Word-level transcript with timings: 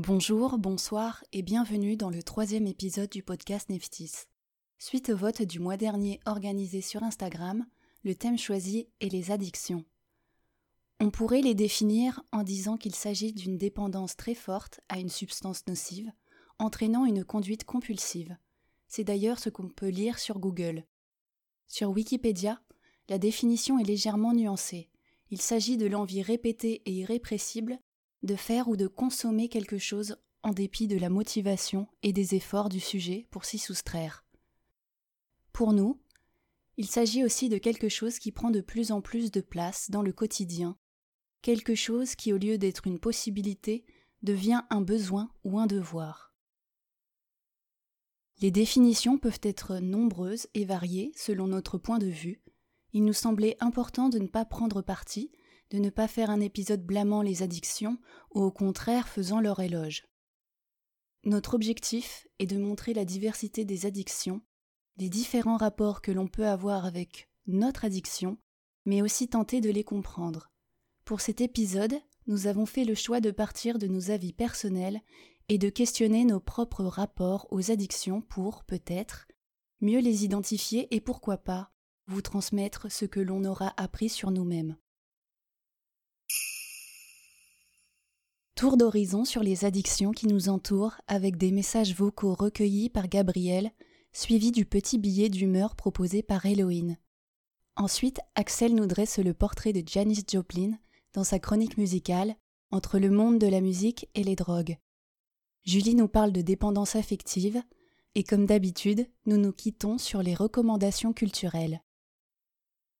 Bonjour, 0.00 0.58
bonsoir 0.58 1.24
et 1.32 1.42
bienvenue 1.42 1.96
dans 1.96 2.08
le 2.08 2.22
troisième 2.22 2.68
épisode 2.68 3.10
du 3.10 3.24
podcast 3.24 3.68
Neftis. 3.68 4.12
Suite 4.78 5.08
au 5.10 5.16
vote 5.16 5.42
du 5.42 5.58
mois 5.58 5.76
dernier 5.76 6.20
organisé 6.24 6.82
sur 6.82 7.02
Instagram, 7.02 7.66
le 8.04 8.14
thème 8.14 8.38
choisi 8.38 8.86
est 9.00 9.12
les 9.12 9.32
addictions. 9.32 9.84
On 11.00 11.10
pourrait 11.10 11.40
les 11.40 11.56
définir 11.56 12.22
en 12.30 12.44
disant 12.44 12.76
qu'il 12.76 12.94
s'agit 12.94 13.32
d'une 13.32 13.58
dépendance 13.58 14.14
très 14.14 14.36
forte 14.36 14.78
à 14.88 15.00
une 15.00 15.08
substance 15.08 15.66
nocive, 15.66 16.12
entraînant 16.60 17.04
une 17.04 17.24
conduite 17.24 17.64
compulsive. 17.64 18.36
C'est 18.86 19.02
d'ailleurs 19.02 19.40
ce 19.40 19.50
qu'on 19.50 19.68
peut 19.68 19.88
lire 19.88 20.20
sur 20.20 20.38
Google. 20.38 20.84
Sur 21.66 21.90
Wikipédia, 21.90 22.60
la 23.08 23.18
définition 23.18 23.80
est 23.80 23.84
légèrement 23.84 24.32
nuancée. 24.32 24.90
Il 25.32 25.42
s'agit 25.42 25.76
de 25.76 25.86
l'envie 25.86 26.22
répétée 26.22 26.82
et 26.86 26.92
irrépressible 26.92 27.80
de 28.22 28.36
faire 28.36 28.68
ou 28.68 28.76
de 28.76 28.86
consommer 28.86 29.48
quelque 29.48 29.78
chose 29.78 30.16
en 30.42 30.50
dépit 30.50 30.86
de 30.86 30.98
la 30.98 31.10
motivation 31.10 31.88
et 32.02 32.12
des 32.12 32.34
efforts 32.34 32.68
du 32.68 32.80
sujet 32.80 33.26
pour 33.30 33.44
s'y 33.44 33.58
soustraire. 33.58 34.24
Pour 35.52 35.72
nous, 35.72 36.00
il 36.76 36.86
s'agit 36.86 37.24
aussi 37.24 37.48
de 37.48 37.58
quelque 37.58 37.88
chose 37.88 38.18
qui 38.18 38.32
prend 38.32 38.50
de 38.50 38.60
plus 38.60 38.92
en 38.92 39.00
plus 39.00 39.30
de 39.30 39.40
place 39.40 39.90
dans 39.90 40.02
le 40.02 40.12
quotidien 40.12 40.76
quelque 41.42 41.74
chose 41.74 42.14
qui, 42.14 42.32
au 42.32 42.38
lieu 42.38 42.58
d'être 42.58 42.86
une 42.86 42.98
possibilité, 42.98 43.84
devient 44.22 44.62
un 44.70 44.80
besoin 44.80 45.30
ou 45.44 45.58
un 45.58 45.66
devoir. 45.66 46.34
Les 48.40 48.50
définitions 48.50 49.18
peuvent 49.18 49.40
être 49.42 49.78
nombreuses 49.78 50.46
et 50.54 50.64
variées 50.64 51.12
selon 51.16 51.48
notre 51.48 51.78
point 51.78 51.98
de 51.98 52.06
vue. 52.06 52.40
Il 52.92 53.04
nous 53.04 53.12
semblait 53.12 53.56
important 53.60 54.08
de 54.08 54.18
ne 54.18 54.28
pas 54.28 54.44
prendre 54.44 54.80
parti, 54.82 55.30
de 55.70 55.78
ne 55.78 55.90
pas 55.90 56.08
faire 56.08 56.30
un 56.30 56.40
épisode 56.40 56.84
blâmant 56.84 57.22
les 57.22 57.42
addictions 57.42 57.98
ou 58.34 58.42
au 58.42 58.50
contraire 58.50 59.08
faisant 59.08 59.40
leur 59.40 59.60
éloge. 59.60 60.06
Notre 61.24 61.54
objectif 61.54 62.26
est 62.38 62.46
de 62.46 62.58
montrer 62.58 62.94
la 62.94 63.04
diversité 63.04 63.64
des 63.64 63.86
addictions, 63.86 64.40
des 64.96 65.08
différents 65.08 65.56
rapports 65.56 66.00
que 66.00 66.12
l'on 66.12 66.28
peut 66.28 66.46
avoir 66.46 66.86
avec 66.86 67.28
notre 67.46 67.84
addiction, 67.84 68.38
mais 68.86 69.02
aussi 69.02 69.28
tenter 69.28 69.60
de 69.60 69.70
les 69.70 69.84
comprendre, 69.84 70.50
pour 71.08 71.22
cet 71.22 71.40
épisode, 71.40 71.94
nous 72.26 72.48
avons 72.48 72.66
fait 72.66 72.84
le 72.84 72.94
choix 72.94 73.22
de 73.22 73.30
partir 73.30 73.78
de 73.78 73.86
nos 73.86 74.10
avis 74.10 74.34
personnels 74.34 75.00
et 75.48 75.56
de 75.56 75.70
questionner 75.70 76.26
nos 76.26 76.38
propres 76.38 76.84
rapports 76.84 77.48
aux 77.50 77.70
addictions 77.70 78.20
pour, 78.20 78.62
peut-être, 78.64 79.26
mieux 79.80 80.00
les 80.00 80.26
identifier 80.26 80.94
et 80.94 81.00
pourquoi 81.00 81.38
pas, 81.38 81.72
vous 82.08 82.20
transmettre 82.20 82.92
ce 82.92 83.06
que 83.06 83.20
l'on 83.20 83.42
aura 83.46 83.72
appris 83.78 84.10
sur 84.10 84.30
nous-mêmes. 84.30 84.76
Tour 88.58 88.76
d'horizon 88.76 89.24
sur 89.24 89.44
les 89.44 89.64
addictions 89.64 90.10
qui 90.10 90.26
nous 90.26 90.48
entourent 90.48 90.96
avec 91.06 91.36
des 91.36 91.52
messages 91.52 91.94
vocaux 91.94 92.34
recueillis 92.34 92.90
par 92.90 93.06
Gabriel, 93.06 93.70
suivis 94.12 94.50
du 94.50 94.64
petit 94.64 94.98
billet 94.98 95.28
d'humeur 95.28 95.76
proposé 95.76 96.24
par 96.24 96.44
Héloïne. 96.44 96.98
Ensuite, 97.76 98.18
Axel 98.34 98.74
nous 98.74 98.88
dresse 98.88 99.20
le 99.20 99.32
portrait 99.32 99.72
de 99.72 99.88
Janis 99.88 100.24
Joplin, 100.28 100.72
dans 101.12 101.22
sa 101.22 101.38
chronique 101.38 101.78
musicale 101.78 102.34
Entre 102.72 102.98
le 102.98 103.10
monde 103.10 103.38
de 103.38 103.46
la 103.46 103.60
musique 103.60 104.08
et 104.16 104.24
les 104.24 104.34
drogues. 104.34 104.76
Julie 105.64 105.94
nous 105.94 106.08
parle 106.08 106.32
de 106.32 106.42
dépendance 106.42 106.96
affective 106.96 107.62
et 108.16 108.24
comme 108.24 108.44
d'habitude, 108.44 109.06
nous 109.26 109.36
nous 109.36 109.52
quittons 109.52 109.98
sur 109.98 110.20
les 110.20 110.34
recommandations 110.34 111.12
culturelles. 111.12 111.80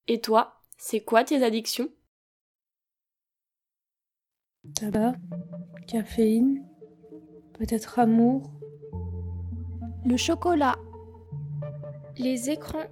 Et 0.06 0.20
toi, 0.20 0.62
c'est 0.76 1.00
quoi 1.00 1.24
tes 1.24 1.42
addictions? 1.42 1.90
Tabac, 4.74 5.14
caféine, 5.86 6.64
peut-être 7.58 8.00
amour. 8.00 8.50
Le 10.04 10.16
chocolat. 10.16 10.74
Les 12.16 12.50
écrans. 12.50 12.86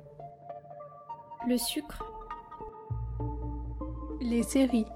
Le 1.48 1.58
sucre. 1.58 2.04
Les 4.20 4.44
séries. 4.44 4.86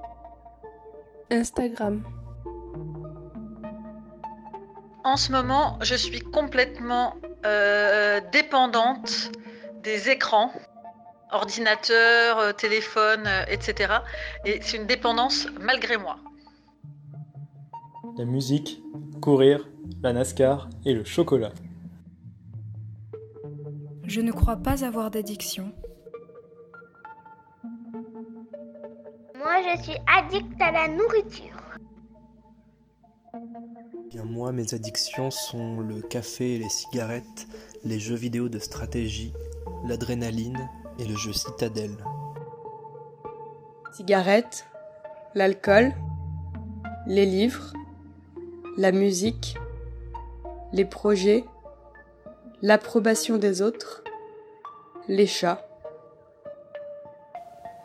Instagram. 1.30 2.04
En 5.02 5.16
ce 5.16 5.32
moment, 5.32 5.76
je 5.82 5.96
suis 5.96 6.20
complètement 6.20 7.14
euh, 7.44 8.20
dépendante 8.32 9.32
des 9.82 10.08
écrans, 10.08 10.52
ordinateur, 11.32 12.38
euh, 12.38 12.52
téléphone, 12.52 13.26
euh, 13.26 13.44
etc. 13.48 13.94
Et 14.44 14.60
c'est 14.62 14.76
une 14.76 14.86
dépendance 14.86 15.48
malgré 15.58 15.96
moi. 15.96 16.16
La 18.20 18.26
musique, 18.26 18.82
courir, 19.22 19.66
la 20.02 20.12
NASCAR 20.12 20.68
et 20.84 20.92
le 20.92 21.04
chocolat. 21.04 21.52
Je 24.04 24.20
ne 24.20 24.30
crois 24.30 24.56
pas 24.56 24.84
avoir 24.84 25.10
d'addiction. 25.10 25.72
Moi, 29.38 29.62
je 29.62 29.82
suis 29.84 29.98
addict 30.06 30.60
à 30.60 30.70
la 30.70 30.88
nourriture. 30.88 31.62
Bien 34.10 34.24
moi, 34.24 34.52
mes 34.52 34.74
addictions 34.74 35.30
sont 35.30 35.80
le 35.80 36.02
café 36.02 36.56
et 36.56 36.58
les 36.58 36.68
cigarettes, 36.68 37.48
les 37.84 37.98
jeux 37.98 38.16
vidéo 38.16 38.50
de 38.50 38.58
stratégie, 38.58 39.32
l'adrénaline 39.86 40.68
et 40.98 41.06
le 41.06 41.16
jeu 41.16 41.32
citadelle. 41.32 41.96
Cigarettes, 43.94 44.66
l'alcool, 45.34 45.94
les 47.06 47.24
livres, 47.24 47.72
la 48.80 48.92
musique, 48.92 49.58
les 50.72 50.86
projets, 50.86 51.44
l'approbation 52.62 53.36
des 53.36 53.60
autres, 53.60 54.02
les 55.06 55.26
chats. 55.26 55.68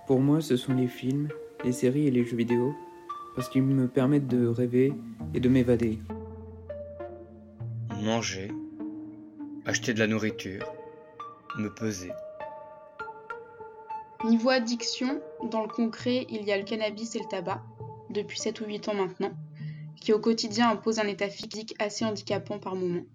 Pour 0.07 0.21
moi, 0.21 0.39
ce 0.39 0.55
sont 0.55 0.73
les 0.73 0.87
films, 0.87 1.27
les 1.65 1.73
séries 1.73 2.07
et 2.07 2.11
les 2.11 2.23
jeux 2.23 2.37
vidéo, 2.37 2.73
parce 3.35 3.49
qu'ils 3.49 3.63
me 3.63 3.89
permettent 3.89 4.29
de 4.29 4.47
rêver 4.47 4.93
et 5.33 5.41
de 5.41 5.49
m'évader. 5.49 5.99
Manger, 8.01 8.49
acheter 9.65 9.93
de 9.93 9.99
la 9.99 10.07
nourriture, 10.07 10.63
me 11.57 11.67
peser. 11.67 12.13
Niveau 14.23 14.49
addiction, 14.49 15.21
dans 15.51 15.61
le 15.61 15.67
concret, 15.67 16.25
il 16.29 16.45
y 16.45 16.53
a 16.53 16.57
le 16.57 16.63
cannabis 16.63 17.17
et 17.17 17.19
le 17.19 17.27
tabac, 17.27 17.61
depuis 18.11 18.39
7 18.39 18.61
ou 18.61 18.65
8 18.65 18.87
ans 18.87 18.93
maintenant, 18.93 19.33
qui 20.05 20.13
au 20.13 20.19
quotidien 20.19 20.69
imposent 20.69 20.99
un 20.99 21.07
état 21.07 21.29
physique 21.29 21.73
assez 21.79 22.05
handicapant 22.05 22.59
par 22.59 22.75
moments. 22.75 23.07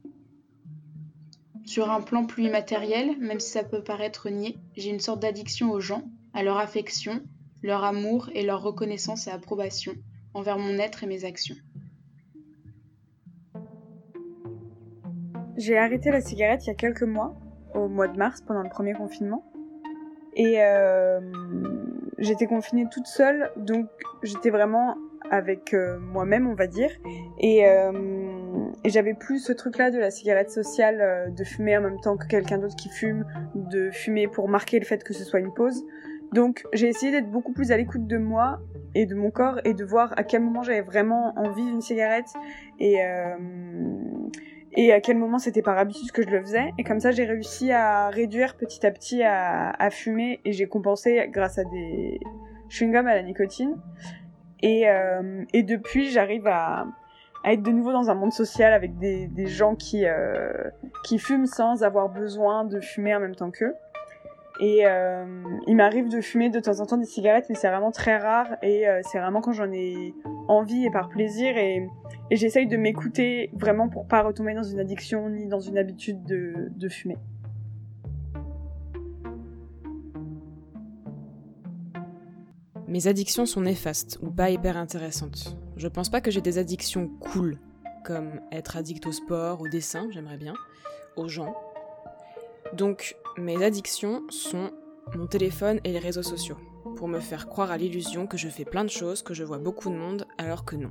Sur 1.65 1.89
un 1.89 2.01
plan 2.01 2.27
plus 2.27 2.47
immatériel, 2.47 3.17
même 3.21 3.39
si 3.39 3.49
ça 3.49 3.63
peut 3.63 3.85
paraître 3.85 4.29
niais, 4.29 4.57
j'ai 4.77 4.91
une 4.91 4.99
sorte 4.99 5.23
d'addiction 5.23 5.71
aux 5.71 5.79
gens, 5.79 6.03
à 6.35 6.43
leur 6.43 6.59
affection, 6.59 7.21
leur 7.63 7.85
amour 7.85 8.29
et 8.35 8.43
leur 8.43 8.61
reconnaissance 8.61 9.29
et 9.29 9.31
approbation 9.31 9.93
envers 10.35 10.59
mon 10.59 10.81
être 10.81 11.05
et 11.05 11.07
mes 11.07 11.25
actions. 11.25 11.55
J'ai 15.57 15.79
arrêté 15.79 16.11
la 16.11 16.21
cigarette 16.21 16.65
il 16.65 16.69
y 16.69 16.73
a 16.73 16.75
quelques 16.75 17.05
mois, 17.05 17.37
au 17.73 17.87
mois 17.87 18.09
de 18.09 18.19
mars, 18.19 18.41
pendant 18.41 18.63
le 18.63 18.69
premier 18.69 18.95
confinement. 18.95 19.45
Et 20.35 20.61
euh, 20.61 21.21
j'étais 22.19 22.49
confinée 22.49 22.87
toute 22.91 23.07
seule, 23.07 23.53
donc 23.57 23.87
j'étais 24.25 24.51
vraiment 24.51 24.97
avec 25.31 25.75
euh, 25.75 25.99
moi-même, 25.99 26.47
on 26.49 26.55
va 26.55 26.67
dire. 26.67 26.91
Et, 27.39 27.67
euh, 27.67 27.93
et 28.85 28.91
j'avais 28.91 29.15
plus 29.15 29.39
ce 29.39 29.53
truc-là 29.53 29.91
de 29.91 29.99
la 29.99 30.11
cigarette 30.11 30.51
sociale, 30.51 31.01
euh, 31.01 31.31
de 31.31 31.45
fumer 31.45 31.79
en 31.79 31.83
même 31.83 32.01
temps 32.01 32.17
que 32.17 32.27
quelqu'un 32.27 32.59
d'autre 32.59 32.77
qui 32.77 32.89
fume, 32.89 33.25
de 33.55 33.91
fumer 33.91 34.29
pour 34.29 34.49
marquer 34.49 34.79
le 34.79 34.85
fait 34.85 35.03
que 35.03 35.15
ce 35.15 35.25
soit 35.25 35.41
une 35.41 35.55
pause. 35.55 35.85
Donc 36.33 36.65
j'ai 36.73 36.89
essayé 36.89 37.13
d'être 37.13 37.31
beaucoup 37.31 37.53
plus 37.53 37.73
à 37.73 37.77
l'écoute 37.77 38.07
de 38.07 38.19
moi 38.19 38.61
et 38.95 39.07
de 39.07 39.15
mon 39.15 39.31
corps 39.31 39.61
et 39.65 39.75
de 39.75 39.85
voir 39.85 40.13
à 40.17 40.25
quel 40.25 40.43
moment 40.43 40.63
j'avais 40.63 40.81
vraiment 40.81 41.33
envie 41.37 41.65
d'une 41.65 41.81
cigarette 41.81 42.29
et 42.79 42.99
et 44.75 44.93
à 44.93 45.01
quel 45.01 45.19
moment 45.19 45.39
c'était 45.39 45.63
par 45.63 45.77
habitude 45.77 46.13
que 46.13 46.23
je 46.23 46.29
le 46.29 46.41
faisais. 46.41 46.73
Et 46.79 46.85
comme 46.85 47.01
ça 47.01 47.11
j'ai 47.11 47.25
réussi 47.25 47.73
à 47.73 48.11
réduire 48.11 48.57
petit 48.57 48.87
à 48.87 48.93
petit 48.93 49.25
à, 49.25 49.71
à 49.71 49.91
fumer 49.91 50.39
et 50.45 50.53
j'ai 50.53 50.69
compensé 50.69 51.29
grâce 51.33 51.59
à 51.59 51.65
des 51.65 52.21
chewing-gums 52.69 53.09
à 53.09 53.17
la 53.17 53.23
nicotine. 53.23 53.75
Et, 54.63 54.89
euh, 54.89 55.45
et 55.53 55.63
depuis 55.63 56.11
j'arrive 56.11 56.47
à, 56.47 56.87
être 57.45 57.63
de 57.63 57.71
nouveau 57.71 57.93
dans 57.93 58.11
un 58.11 58.15
monde 58.15 58.33
social 58.33 58.73
avec 58.73 58.99
des, 58.99 59.47
gens 59.47 59.75
qui, 59.75 60.05
euh, 60.05 60.53
qui 61.05 61.19
fument 61.19 61.47
sans 61.47 61.83
avoir 61.83 62.11
besoin 62.11 62.65
de 62.65 62.81
fumer 62.81 63.15
en 63.15 63.21
même 63.21 63.35
temps 63.35 63.51
qu'eux. 63.51 63.75
Et 64.61 64.87
euh, 64.87 65.25
il 65.67 65.75
m'arrive 65.75 66.11
de 66.11 66.21
fumer 66.21 66.51
de 66.51 66.61
temps 66.61 66.81
en 66.81 66.87
temps 66.87 66.99
des 66.99 67.07
cigarettes, 67.07 67.47
mais 67.49 67.55
c'est 67.55 67.71
vraiment 67.71 67.93
très 67.93 68.19
rare 68.19 68.57
et 68.63 68.85
c'est 69.11 69.19
vraiment 69.19 69.41
quand 69.41 69.53
j'en 69.53 69.73
ai 69.73 70.15
envie 70.49 70.85
et 70.85 70.91
par 70.91 71.09
plaisir. 71.09 71.57
Et, 71.57 71.89
j'essaye 72.31 72.67
de 72.67 72.77
m'écouter 72.77 73.51
vraiment 73.55 73.89
pour 73.89 74.07
pas 74.07 74.21
retomber 74.23 74.53
dans 74.53 74.63
une 74.63 74.79
addiction 74.79 75.31
ni 75.31 75.47
dans 75.47 75.61
une 75.61 75.79
habitude 75.79 76.23
de, 76.25 76.69
de 76.77 76.89
fumer. 76.91 77.17
Mes 82.91 83.07
addictions 83.07 83.47
sont 83.47 83.61
néfastes 83.61 84.19
ou 84.21 84.33
pas 84.33 84.51
hyper 84.51 84.77
intéressantes. 84.77 85.57
Je 85.77 85.87
pense 85.87 86.09
pas 86.09 86.21
que 86.21 86.33
j'ai 86.33 86.41
des 86.41 86.59
addictions 86.59 87.07
cool. 87.21 87.61
comme 88.03 88.41
être 88.51 88.77
addict 88.77 89.07
au 89.07 89.13
sport, 89.13 89.61
au 89.61 89.69
dessin, 89.69 90.09
j'aimerais 90.11 90.39
bien, 90.39 90.55
aux 91.17 91.29
gens. 91.29 91.55
Donc 92.73 93.17
mes 93.39 93.63
addictions 93.63 94.25
sont 94.29 94.73
mon 95.15 95.29
téléphone 95.29 95.79
et 95.85 95.93
les 95.93 96.01
réseaux 96.01 96.25
sociaux, 96.25 96.57
pour 96.97 97.07
me 97.07 97.21
faire 97.21 97.47
croire 97.47 97.71
à 97.71 97.77
l'illusion 97.77 98.27
que 98.27 98.37
je 98.37 98.49
fais 98.49 98.65
plein 98.65 98.83
de 98.83 98.91
choses, 98.91 99.23
que 99.23 99.35
je 99.35 99.45
vois 99.45 99.59
beaucoup 99.59 99.89
de 99.89 99.95
monde, 99.95 100.27
alors 100.37 100.65
que 100.65 100.75
non. 100.75 100.91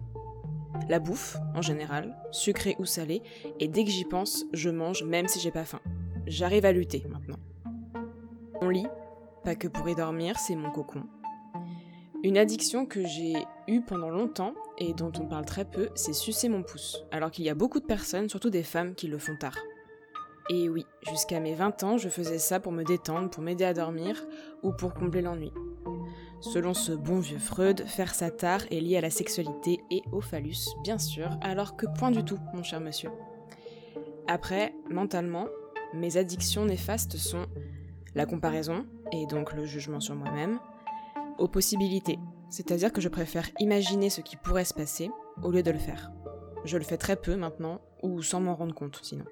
La 0.88 1.00
bouffe, 1.00 1.36
en 1.54 1.62
général, 1.62 2.16
sucrée 2.31 2.78
ou 2.80 2.86
salée, 2.86 3.24
et 3.60 3.68
dès 3.68 3.84
que 3.84 3.92
j'y 3.92 4.06
pense, 4.06 4.46
je 4.54 4.69
mange 4.69 5.04
même 5.04 5.28
si 5.28 5.42
j'ai 5.42 5.51
pas 5.51 5.66
faim. 5.66 5.81
J'arrive 6.28 6.63
à 6.63 6.72
lutter 6.72 7.04
maintenant. 7.10 7.40
Mon 8.62 8.69
lit, 8.69 8.88
pas 9.44 9.56
que 9.56 9.68
pour 9.68 9.90
y 9.90 9.96
dormir, 9.96 10.40
c'est 10.40 10.56
mon 10.56 10.72
cocon. 10.72 11.04
Une 12.21 12.38
addiction 12.38 12.86
que 12.86 13.06
j'ai 13.06 13.33
eue 13.69 13.80
pendant 13.80 14.10
longtemps 14.10 14.54
et 14.77 14.94
dont 14.94 15.12
on 15.21 15.25
parle 15.25 15.45
très 15.45 15.63
peu, 15.63 15.89
c'est 15.95 16.12
sucer 16.12 16.50
mon 16.50 16.63
pouce, 16.63 17.06
alors 17.12 17.31
qu'il 17.31 17.45
y 17.45 17.50
a 17.50 17.56
beaucoup 17.56 17.80
de 17.80 17.86
personnes, 17.86 18.27
surtout 18.27 18.50
des 18.50 18.63
femmes, 18.63 18.94
qui 18.94 19.07
le 19.07 19.18
font 19.18 19.38
tard. 19.38 19.57
Et 20.50 20.68
oui, 20.68 20.86
jusqu'à 21.07 21.39
mes 21.39 21.54
20 21.54 21.83
ans, 21.83 21.98
je 21.98 22.10
faisais 22.10 22.38
ça 22.39 22.60
pour 22.60 22.74
me 22.74 22.83
détendre, 22.83 23.30
pour 23.30 23.42
m'aider 23.42 23.63
à 23.63 23.74
dormir 23.74 24.21
ou 24.63 24.74
pour 24.74 24.94
combler 24.95 25.21
l'ennui. 25.21 25.54
Selon 26.42 26.74
ce 26.74 26.92
bon 26.92 27.19
vieux 27.19 27.38
Freud, 27.38 27.86
faire 27.88 28.13
ça 28.13 28.31
tard 28.31 28.62
est 28.69 28.81
lié 28.81 28.98
à 28.98 29.01
la 29.01 29.12
sexualité 29.12 29.80
et 29.89 30.01
au 30.12 30.19
phallus, 30.19 30.75
bien 30.83 30.98
sûr, 30.98 31.30
alors 31.42 31.77
que 31.77 31.86
point 31.86 32.12
du 32.12 32.25
tout, 32.25 32.39
mon 32.54 32.63
cher 32.63 32.81
monsieur. 32.81 33.12
Après, 34.27 34.74
mentalement, 34.89 35.48
mes 35.94 36.18
addictions 36.18 36.65
néfastes 36.65 37.15
sont 37.15 37.45
la 38.13 38.25
comparaison, 38.25 38.86
et 39.13 39.25
donc 39.25 39.54
le 39.54 39.65
jugement 39.65 40.01
sur 40.01 40.15
moi-même, 40.15 40.60
possibilités, 41.47 42.19
c'est-à-dire 42.50 42.91
que 42.91 43.01
je 43.01 43.09
préfère 43.09 43.50
imaginer 43.59 44.09
ce 44.09 44.21
qui 44.21 44.36
pourrait 44.36 44.65
se 44.65 44.74
passer 44.74 45.09
au 45.44 45.51
lieu 45.51 45.63
de 45.63 45.71
le 45.71 45.80
faire. 45.80 46.12
Je 46.65 46.77
le 46.77 46.83
fais 46.83 46.97
très 46.97 47.15
peu 47.15 47.36
maintenant, 47.36 47.81
ou 48.03 48.21
sans 48.21 48.41
m'en 48.41 48.56
rendre 48.56 48.75
compte 48.75 49.00
sinon. 49.01 49.25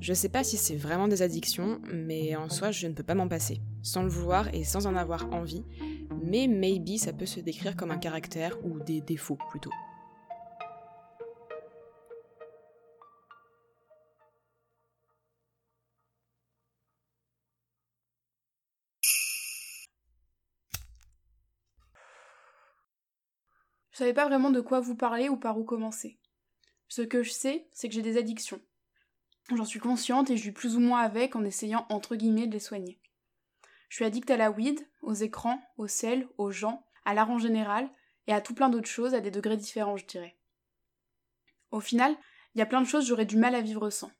Je 0.00 0.14
sais 0.14 0.28
pas 0.28 0.44
si 0.44 0.56
c'est 0.56 0.76
vraiment 0.76 1.08
des 1.08 1.22
addictions, 1.22 1.80
mais 1.92 2.36
en 2.36 2.48
soi 2.48 2.70
je 2.70 2.86
ne 2.86 2.92
peux 2.92 3.02
pas 3.02 3.14
m'en 3.14 3.28
passer, 3.28 3.60
sans 3.82 4.02
le 4.02 4.08
vouloir 4.08 4.54
et 4.54 4.62
sans 4.62 4.86
en 4.86 4.94
avoir 4.94 5.32
envie, 5.32 5.64
mais 6.22 6.46
maybe 6.46 6.98
ça 6.98 7.12
peut 7.12 7.26
se 7.26 7.40
décrire 7.40 7.76
comme 7.76 7.90
un 7.90 7.98
caractère 7.98 8.56
ou 8.64 8.78
des 8.80 9.00
défauts 9.00 9.38
plutôt. 9.50 9.72
Je 23.98 24.04
savais 24.04 24.14
pas 24.14 24.28
vraiment 24.28 24.50
de 24.50 24.60
quoi 24.60 24.78
vous 24.78 24.94
parler 24.94 25.28
ou 25.28 25.36
par 25.36 25.58
où 25.58 25.64
commencer. 25.64 26.20
Ce 26.86 27.02
que 27.02 27.24
je 27.24 27.32
sais, 27.32 27.66
c'est 27.72 27.88
que 27.88 27.94
j'ai 27.96 28.00
des 28.00 28.16
addictions. 28.16 28.60
J'en 29.52 29.64
suis 29.64 29.80
consciente 29.80 30.30
et 30.30 30.36
je 30.36 30.44
vis 30.44 30.52
plus 30.52 30.76
ou 30.76 30.78
moins 30.78 31.00
avec 31.00 31.34
en 31.34 31.42
essayant 31.42 31.84
entre 31.88 32.14
guillemets 32.14 32.46
de 32.46 32.52
les 32.52 32.60
soigner. 32.60 33.00
Je 33.88 33.96
suis 33.96 34.04
addict 34.04 34.30
à 34.30 34.36
la 34.36 34.52
weed, 34.52 34.78
aux 35.02 35.14
écrans, 35.14 35.60
au 35.78 35.88
sel, 35.88 36.28
aux 36.38 36.52
gens, 36.52 36.86
à 37.04 37.12
l'art 37.12 37.28
en 37.28 37.40
général 37.40 37.90
et 38.28 38.32
à 38.32 38.40
tout 38.40 38.54
plein 38.54 38.68
d'autres 38.68 38.86
choses 38.86 39.14
à 39.14 39.20
des 39.20 39.32
degrés 39.32 39.56
différents, 39.56 39.96
je 39.96 40.06
dirais. 40.06 40.38
Au 41.72 41.80
final, 41.80 42.16
il 42.54 42.60
y 42.60 42.62
a 42.62 42.66
plein 42.66 42.82
de 42.82 42.86
choses 42.86 43.04
j'aurais 43.04 43.26
du 43.26 43.36
mal 43.36 43.56
à 43.56 43.62
vivre 43.62 43.90
sans. 43.90 44.12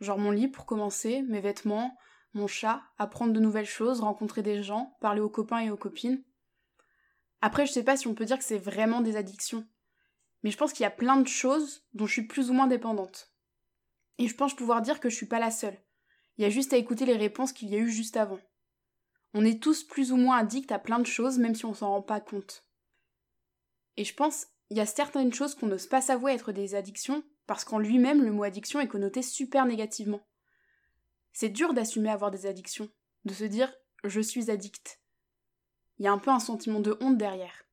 Genre 0.00 0.18
mon 0.18 0.32
lit 0.32 0.48
pour 0.48 0.66
commencer, 0.66 1.22
mes 1.28 1.40
vêtements, 1.40 1.96
mon 2.34 2.48
chat, 2.48 2.82
apprendre 2.98 3.32
de 3.32 3.38
nouvelles 3.38 3.66
choses, 3.66 4.00
rencontrer 4.00 4.42
des 4.42 4.64
gens, 4.64 4.96
parler 5.00 5.20
aux 5.20 5.30
copains 5.30 5.60
et 5.60 5.70
aux 5.70 5.76
copines. 5.76 6.24
Après, 7.42 7.66
je 7.66 7.72
sais 7.72 7.82
pas 7.82 7.96
si 7.96 8.06
on 8.06 8.14
peut 8.14 8.24
dire 8.24 8.38
que 8.38 8.44
c'est 8.44 8.56
vraiment 8.56 9.00
des 9.00 9.16
addictions, 9.16 9.66
mais 10.42 10.50
je 10.52 10.56
pense 10.56 10.72
qu'il 10.72 10.84
y 10.84 10.86
a 10.86 10.90
plein 10.90 11.16
de 11.16 11.26
choses 11.26 11.84
dont 11.92 12.06
je 12.06 12.12
suis 12.12 12.26
plus 12.26 12.50
ou 12.50 12.54
moins 12.54 12.68
dépendante. 12.68 13.32
Et 14.18 14.28
je 14.28 14.34
pense 14.36 14.54
pouvoir 14.54 14.80
dire 14.80 15.00
que 15.00 15.10
je 15.10 15.16
suis 15.16 15.26
pas 15.26 15.40
la 15.40 15.50
seule. 15.50 15.76
Il 16.38 16.42
y 16.42 16.44
a 16.44 16.50
juste 16.50 16.72
à 16.72 16.76
écouter 16.76 17.04
les 17.04 17.16
réponses 17.16 17.52
qu'il 17.52 17.68
y 17.68 17.74
a 17.74 17.78
eu 17.78 17.90
juste 17.90 18.16
avant. 18.16 18.38
On 19.34 19.44
est 19.44 19.60
tous 19.60 19.82
plus 19.82 20.12
ou 20.12 20.16
moins 20.16 20.38
addicts 20.38 20.70
à 20.70 20.78
plein 20.78 21.00
de 21.00 21.06
choses, 21.06 21.38
même 21.38 21.56
si 21.56 21.64
on 21.64 21.74
s'en 21.74 21.90
rend 21.90 22.02
pas 22.02 22.20
compte. 22.20 22.64
Et 23.96 24.04
je 24.04 24.14
pense, 24.14 24.46
il 24.70 24.76
y 24.76 24.80
a 24.80 24.86
certaines 24.86 25.34
choses 25.34 25.56
qu'on 25.56 25.66
n'ose 25.66 25.86
pas 25.86 26.00
s'avouer 26.00 26.32
être 26.32 26.52
des 26.52 26.76
addictions, 26.76 27.24
parce 27.48 27.64
qu'en 27.64 27.78
lui-même, 27.80 28.22
le 28.22 28.30
mot 28.30 28.44
addiction 28.44 28.80
est 28.80 28.88
connoté 28.88 29.20
super 29.20 29.66
négativement. 29.66 30.20
C'est 31.32 31.48
dur 31.48 31.74
d'assumer 31.74 32.10
avoir 32.10 32.30
des 32.30 32.46
addictions, 32.46 32.88
de 33.24 33.34
se 33.34 33.44
dire 33.44 33.74
je 34.04 34.20
suis 34.20 34.50
addict. 34.50 35.01
Il 36.02 36.06
y 36.06 36.08
a 36.08 36.12
un 36.12 36.18
peu 36.18 36.32
un 36.32 36.40
sentiment 36.40 36.80
de 36.80 36.98
honte 37.00 37.16
derrière. 37.16 37.64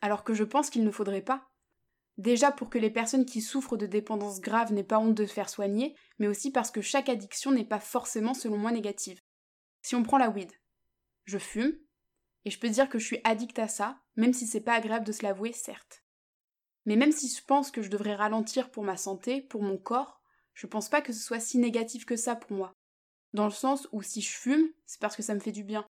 Alors 0.00 0.24
que 0.24 0.34
je 0.34 0.42
pense 0.42 0.70
qu'il 0.70 0.82
ne 0.82 0.90
faudrait 0.90 1.22
pas. 1.22 1.48
Déjà 2.18 2.50
pour 2.50 2.68
que 2.68 2.78
les 2.78 2.90
personnes 2.90 3.24
qui 3.24 3.40
souffrent 3.40 3.76
de 3.76 3.86
dépendance 3.86 4.40
grave 4.40 4.72
n'aient 4.72 4.82
pas 4.82 4.98
honte 4.98 5.14
de 5.14 5.24
se 5.24 5.32
faire 5.32 5.48
soigner, 5.48 5.94
mais 6.18 6.26
aussi 6.26 6.50
parce 6.50 6.72
que 6.72 6.80
chaque 6.80 7.08
addiction 7.08 7.52
n'est 7.52 7.64
pas 7.64 7.78
forcément 7.78 8.34
selon 8.34 8.58
moi 8.58 8.72
négative. 8.72 9.20
Si 9.82 9.94
on 9.94 10.02
prend 10.02 10.18
la 10.18 10.30
weed, 10.30 10.50
je 11.26 11.38
fume, 11.38 11.78
et 12.44 12.50
je 12.50 12.58
peux 12.58 12.70
dire 12.70 12.88
que 12.88 12.98
je 12.98 13.06
suis 13.06 13.20
addict 13.22 13.56
à 13.60 13.68
ça, 13.68 14.00
même 14.16 14.32
si 14.32 14.48
c'est 14.48 14.60
pas 14.60 14.74
agréable 14.74 15.06
de 15.06 15.12
se 15.12 15.22
l'avouer, 15.22 15.52
certes. 15.52 16.02
Mais 16.86 16.96
même 16.96 17.12
si 17.12 17.28
je 17.28 17.44
pense 17.44 17.70
que 17.70 17.82
je 17.82 17.88
devrais 17.88 18.16
ralentir 18.16 18.72
pour 18.72 18.82
ma 18.82 18.96
santé, 18.96 19.40
pour 19.40 19.62
mon 19.62 19.78
corps, 19.78 20.20
je 20.54 20.66
pense 20.66 20.88
pas 20.88 21.02
que 21.02 21.12
ce 21.12 21.22
soit 21.22 21.38
si 21.38 21.58
négatif 21.58 22.04
que 22.04 22.16
ça 22.16 22.34
pour 22.34 22.56
moi. 22.56 22.72
Dans 23.32 23.44
le 23.44 23.52
sens 23.52 23.86
où 23.92 24.02
si 24.02 24.22
je 24.22 24.32
fume, 24.32 24.72
c'est 24.86 25.00
parce 25.00 25.14
que 25.14 25.22
ça 25.22 25.36
me 25.36 25.40
fait 25.40 25.52
du 25.52 25.62
bien. 25.62 25.86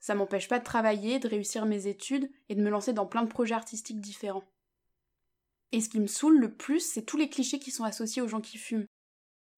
Ça 0.00 0.14
m'empêche 0.14 0.48
pas 0.48 0.58
de 0.58 0.64
travailler, 0.64 1.18
de 1.18 1.28
réussir 1.28 1.66
mes 1.66 1.86
études 1.86 2.30
et 2.48 2.54
de 2.54 2.62
me 2.62 2.70
lancer 2.70 2.92
dans 2.92 3.06
plein 3.06 3.22
de 3.22 3.28
projets 3.28 3.54
artistiques 3.54 4.00
différents. 4.00 4.44
Et 5.72 5.80
ce 5.80 5.88
qui 5.88 6.00
me 6.00 6.06
saoule 6.06 6.38
le 6.38 6.54
plus, 6.54 6.80
c'est 6.80 7.04
tous 7.04 7.16
les 7.16 7.28
clichés 7.28 7.58
qui 7.58 7.70
sont 7.70 7.84
associés 7.84 8.22
aux 8.22 8.28
gens 8.28 8.40
qui 8.40 8.58
fument. 8.58 8.86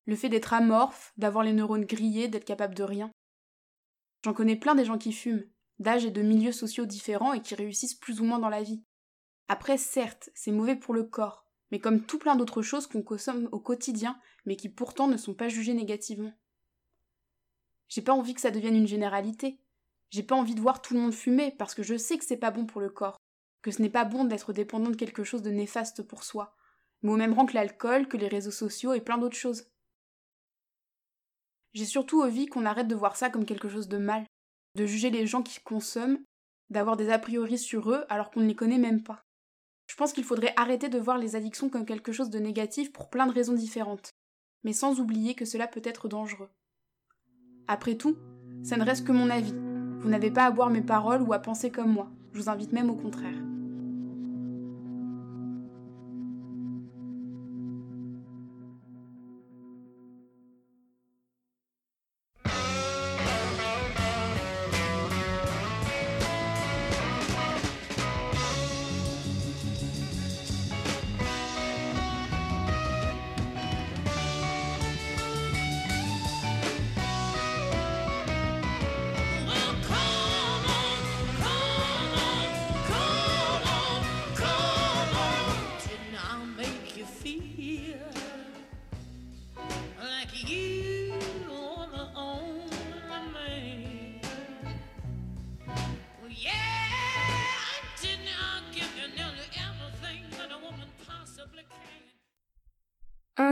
Le 0.06 0.16
fait 0.16 0.28
d'être 0.28 0.54
amorphe, 0.54 1.12
d'avoir 1.16 1.44
les 1.44 1.52
neurones 1.52 1.84
grillés, 1.84 2.28
d'être 2.28 2.44
capable 2.44 2.74
de 2.74 2.82
rien. 2.82 3.12
J'en 4.24 4.34
connais 4.34 4.56
plein 4.56 4.74
des 4.74 4.84
gens 4.84 4.98
qui 4.98 5.12
fument, 5.12 5.46
d'âge 5.78 6.04
et 6.04 6.10
de 6.10 6.22
milieux 6.22 6.52
sociaux 6.52 6.86
différents 6.86 7.32
et 7.32 7.42
qui 7.42 7.54
réussissent 7.54 7.94
plus 7.94 8.20
ou 8.20 8.24
moins 8.24 8.38
dans 8.38 8.48
la 8.48 8.62
vie. 8.62 8.82
Après, 9.48 9.78
certes, 9.78 10.30
c'est 10.34 10.52
mauvais 10.52 10.76
pour 10.76 10.94
le 10.94 11.04
corps, 11.04 11.46
mais 11.70 11.80
comme 11.80 12.04
tout 12.04 12.18
plein 12.18 12.36
d'autres 12.36 12.62
choses 12.62 12.86
qu'on 12.86 13.02
consomme 13.02 13.48
au 13.52 13.60
quotidien, 13.60 14.18
mais 14.46 14.56
qui 14.56 14.68
pourtant 14.68 15.06
ne 15.06 15.16
sont 15.16 15.34
pas 15.34 15.48
jugées 15.48 15.74
négativement. 15.74 16.32
J'ai 17.88 18.02
pas 18.02 18.12
envie 18.12 18.34
que 18.34 18.40
ça 18.40 18.50
devienne 18.50 18.76
une 18.76 18.86
généralité. 18.86 19.58
J'ai 20.10 20.22
pas 20.22 20.34
envie 20.34 20.54
de 20.54 20.60
voir 20.60 20.82
tout 20.82 20.94
le 20.94 21.00
monde 21.00 21.14
fumer 21.14 21.54
parce 21.58 21.74
que 21.74 21.82
je 21.82 21.96
sais 21.96 22.18
que 22.18 22.24
c'est 22.24 22.36
pas 22.36 22.50
bon 22.50 22.66
pour 22.66 22.80
le 22.80 22.90
corps 22.90 23.20
que 23.62 23.70
ce 23.70 23.82
n'est 23.82 23.90
pas 23.90 24.04
bon 24.04 24.24
d'être 24.24 24.52
dépendant 24.52 24.90
de 24.90 24.96
quelque 24.96 25.24
chose 25.24 25.42
de 25.42 25.50
néfaste 25.50 26.02
pour 26.02 26.24
soi, 26.24 26.54
mais 27.02 27.10
au 27.10 27.16
même 27.16 27.32
rang 27.32 27.46
que 27.46 27.54
l'alcool, 27.54 28.08
que 28.08 28.16
les 28.16 28.28
réseaux 28.28 28.50
sociaux 28.50 28.94
et 28.94 29.00
plein 29.00 29.18
d'autres 29.18 29.36
choses. 29.36 29.66
J'ai 31.72 31.84
surtout 31.84 32.22
envie 32.22 32.46
qu'on 32.46 32.66
arrête 32.66 32.88
de 32.88 32.94
voir 32.94 33.16
ça 33.16 33.30
comme 33.30 33.44
quelque 33.44 33.68
chose 33.68 33.88
de 33.88 33.98
mal, 33.98 34.26
de 34.76 34.86
juger 34.86 35.10
les 35.10 35.26
gens 35.26 35.42
qui 35.42 35.60
consomment, 35.60 36.18
d'avoir 36.68 36.96
des 36.96 37.10
a 37.10 37.18
priori 37.18 37.58
sur 37.58 37.90
eux 37.90 38.04
alors 38.08 38.30
qu'on 38.30 38.40
ne 38.40 38.46
les 38.46 38.56
connaît 38.56 38.78
même 38.78 39.02
pas. 39.02 39.22
Je 39.86 39.96
pense 39.96 40.12
qu'il 40.12 40.24
faudrait 40.24 40.54
arrêter 40.56 40.88
de 40.88 40.98
voir 40.98 41.18
les 41.18 41.36
addictions 41.36 41.68
comme 41.68 41.84
quelque 41.84 42.12
chose 42.12 42.30
de 42.30 42.38
négatif 42.38 42.92
pour 42.92 43.10
plein 43.10 43.26
de 43.26 43.32
raisons 43.32 43.54
différentes, 43.54 44.10
mais 44.62 44.72
sans 44.72 45.00
oublier 45.00 45.34
que 45.34 45.44
cela 45.44 45.66
peut 45.66 45.82
être 45.84 46.08
dangereux. 46.08 46.50
Après 47.66 47.96
tout, 47.96 48.16
ça 48.62 48.76
ne 48.76 48.84
reste 48.84 49.06
que 49.06 49.12
mon 49.12 49.30
avis. 49.30 49.69
Vous 50.00 50.08
n'avez 50.08 50.30
pas 50.30 50.46
à 50.46 50.50
boire 50.50 50.70
mes 50.70 50.80
paroles 50.80 51.22
ou 51.22 51.32
à 51.32 51.38
penser 51.38 51.70
comme 51.70 51.92
moi. 51.92 52.08
Je 52.32 52.40
vous 52.40 52.48
invite 52.48 52.72
même 52.72 52.90
au 52.90 52.94
contraire. 52.94 53.49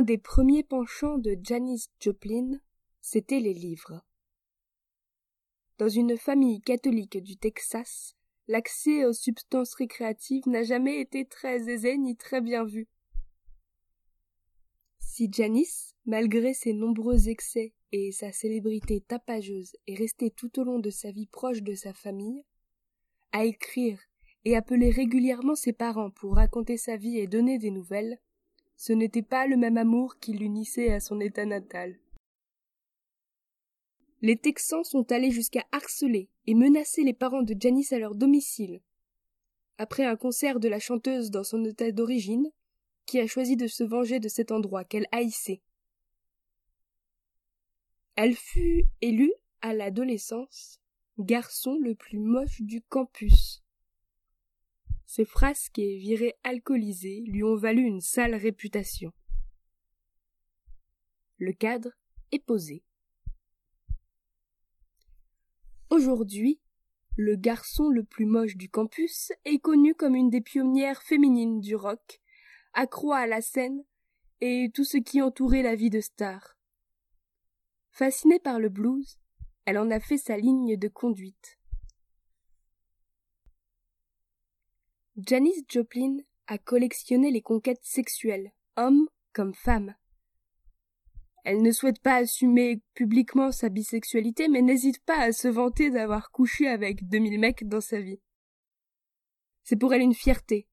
Des 0.09 0.17
premiers 0.17 0.63
penchants 0.63 1.19
de 1.19 1.37
Janis 1.43 1.91
Joplin, 2.01 2.59
c'était 3.03 3.41
les 3.41 3.53
livres. 3.53 4.03
Dans 5.77 5.91
une 5.91 6.17
famille 6.17 6.63
catholique 6.63 7.19
du 7.19 7.37
Texas, 7.37 8.17
l'accès 8.47 9.05
aux 9.05 9.13
substances 9.13 9.75
récréatives 9.75 10.49
n'a 10.49 10.63
jamais 10.63 10.99
été 10.99 11.27
très 11.27 11.69
aisé 11.69 11.99
ni 11.99 12.17
très 12.17 12.41
bien 12.41 12.65
vu. 12.65 12.89
Si 14.99 15.29
Janice, 15.31 15.95
malgré 16.07 16.55
ses 16.55 16.73
nombreux 16.73 17.29
excès 17.29 17.75
et 17.93 18.11
sa 18.11 18.33
célébrité 18.33 19.03
tapageuse, 19.03 19.77
est 19.87 19.95
restée 19.95 20.31
tout 20.31 20.59
au 20.59 20.65
long 20.65 20.79
de 20.79 20.89
sa 20.89 21.11
vie 21.11 21.27
proche 21.27 21.61
de 21.61 21.75
sa 21.75 21.93
famille, 21.93 22.47
à 23.33 23.45
écrire 23.45 24.01
et 24.47 24.57
appeler 24.57 24.89
régulièrement 24.89 25.55
ses 25.55 25.75
parents 25.75 26.11
pour 26.11 26.37
raconter 26.37 26.79
sa 26.79 26.97
vie 26.97 27.19
et 27.19 27.27
donner 27.27 27.59
des 27.59 27.71
nouvelles, 27.71 28.19
ce 28.79 28.93
n'était 28.93 29.23
pas 29.23 29.49
le 29.49 29.57
même 29.57 29.77
amour 29.77 30.19
qui 30.21 30.33
l'unissait 30.33 30.93
à 30.93 31.01
son 31.01 31.21
état 31.21 31.45
natal. 31.45 31.99
Les 34.23 34.37
Texans 34.37 34.85
sont 34.85 35.11
allés 35.11 35.33
jusqu'à 35.33 35.67
harceler 35.73 36.31
et 36.47 36.55
menacer 36.55 37.03
les 37.03 37.13
parents 37.13 37.43
de 37.43 37.57
Janice 37.59 37.93
à 37.93 37.99
leur 37.99 38.15
domicile. 38.15 38.81
Après 39.79 40.05
un 40.05 40.17
concert 40.17 40.61
de 40.61 40.69
la 40.69 40.79
chanteuse 40.79 41.31
dans 41.31 41.43
son 41.43 41.65
état 41.65 41.91
d'origine, 41.91 42.51
qui 43.05 43.19
a 43.19 43.27
choisi 43.27 43.57
de 43.57 43.67
se 43.67 43.83
venger 43.83 44.21
de 44.21 44.29
cet 44.29 44.53
endroit 44.53 44.85
qu'elle 44.85 45.07
haïssait. 45.11 45.61
Elle 48.15 48.37
fut 48.37 48.85
élue, 49.01 49.33
à 49.61 49.75
l'adolescence, 49.75 50.81
garçon 51.19 51.79
le 51.81 51.97
plus 51.97 52.19
moche 52.19 52.61
du 52.61 52.81
campus. 52.83 53.65
Ses 55.09 55.25
frasques 55.25 55.79
et 55.79 55.97
virées 55.97 56.37
alcoolisées 56.45 57.23
lui 57.27 57.43
ont 57.43 57.57
valu 57.57 57.81
une 57.81 58.03
sale 58.03 58.35
réputation. 58.35 59.11
Le 61.39 61.55
cadre 61.55 61.93
est 62.31 62.45
posé. 62.45 62.85
Aujourd'hui, 65.89 66.61
le 67.17 67.37
garçon 67.37 67.89
le 67.89 68.05
plus 68.05 68.27
moche 68.27 68.59
du 68.59 68.69
campus 68.69 69.33
est 69.47 69.61
connu 69.61 69.95
comme 69.95 70.15
une 70.15 70.29
des 70.29 70.43
pionnières 70.43 71.03
féminines 71.03 71.63
du 71.63 71.75
rock, 71.75 72.21
accro 72.75 73.15
à 73.15 73.27
la 73.27 73.41
scène 73.41 73.83
et 74.43 74.71
tout 74.75 74.85
ce 74.85 74.99
qui 74.99 75.23
entourait 75.23 75.63
la 75.63 75.75
vie 75.75 75.91
de 75.91 76.01
star. 76.01 76.59
Fascinée 77.93 78.41
par 78.41 78.61
le 78.61 78.69
blues, 78.69 79.19
elle 79.65 79.79
en 79.79 79.91
a 79.91 80.01
fait 80.01 80.19
sa 80.19 80.37
ligne 80.37 80.77
de 80.77 80.89
conduite. 80.89 81.58
Janis 85.27 85.65
Joplin 85.69 86.19
a 86.47 86.59
collectionné 86.59 87.33
les 87.33 87.43
conquêtes 87.43 87.83
sexuelles, 87.83 88.53
hommes 88.77 89.09
comme 89.33 89.53
femmes. 89.53 89.97
Elle 91.43 91.61
ne 91.61 91.73
souhaite 91.73 92.01
pas 92.01 92.15
assumer 92.15 92.83
publiquement 92.95 93.51
sa 93.51 93.69
bisexualité, 93.69 94.47
mais 94.47 94.63
n'hésite 94.63 95.01
pas 95.01 95.19
à 95.19 95.33
se 95.33 95.49
vanter 95.49 95.91
d'avoir 95.91 96.31
couché 96.31 96.69
avec 96.69 97.09
2000 97.09 97.41
mecs 97.41 97.67
dans 97.67 97.81
sa 97.81 98.01
vie. 98.01 98.21
C'est 99.65 99.75
pour 99.75 99.93
elle 99.93 100.03
une 100.03 100.15
fierté, 100.15 100.69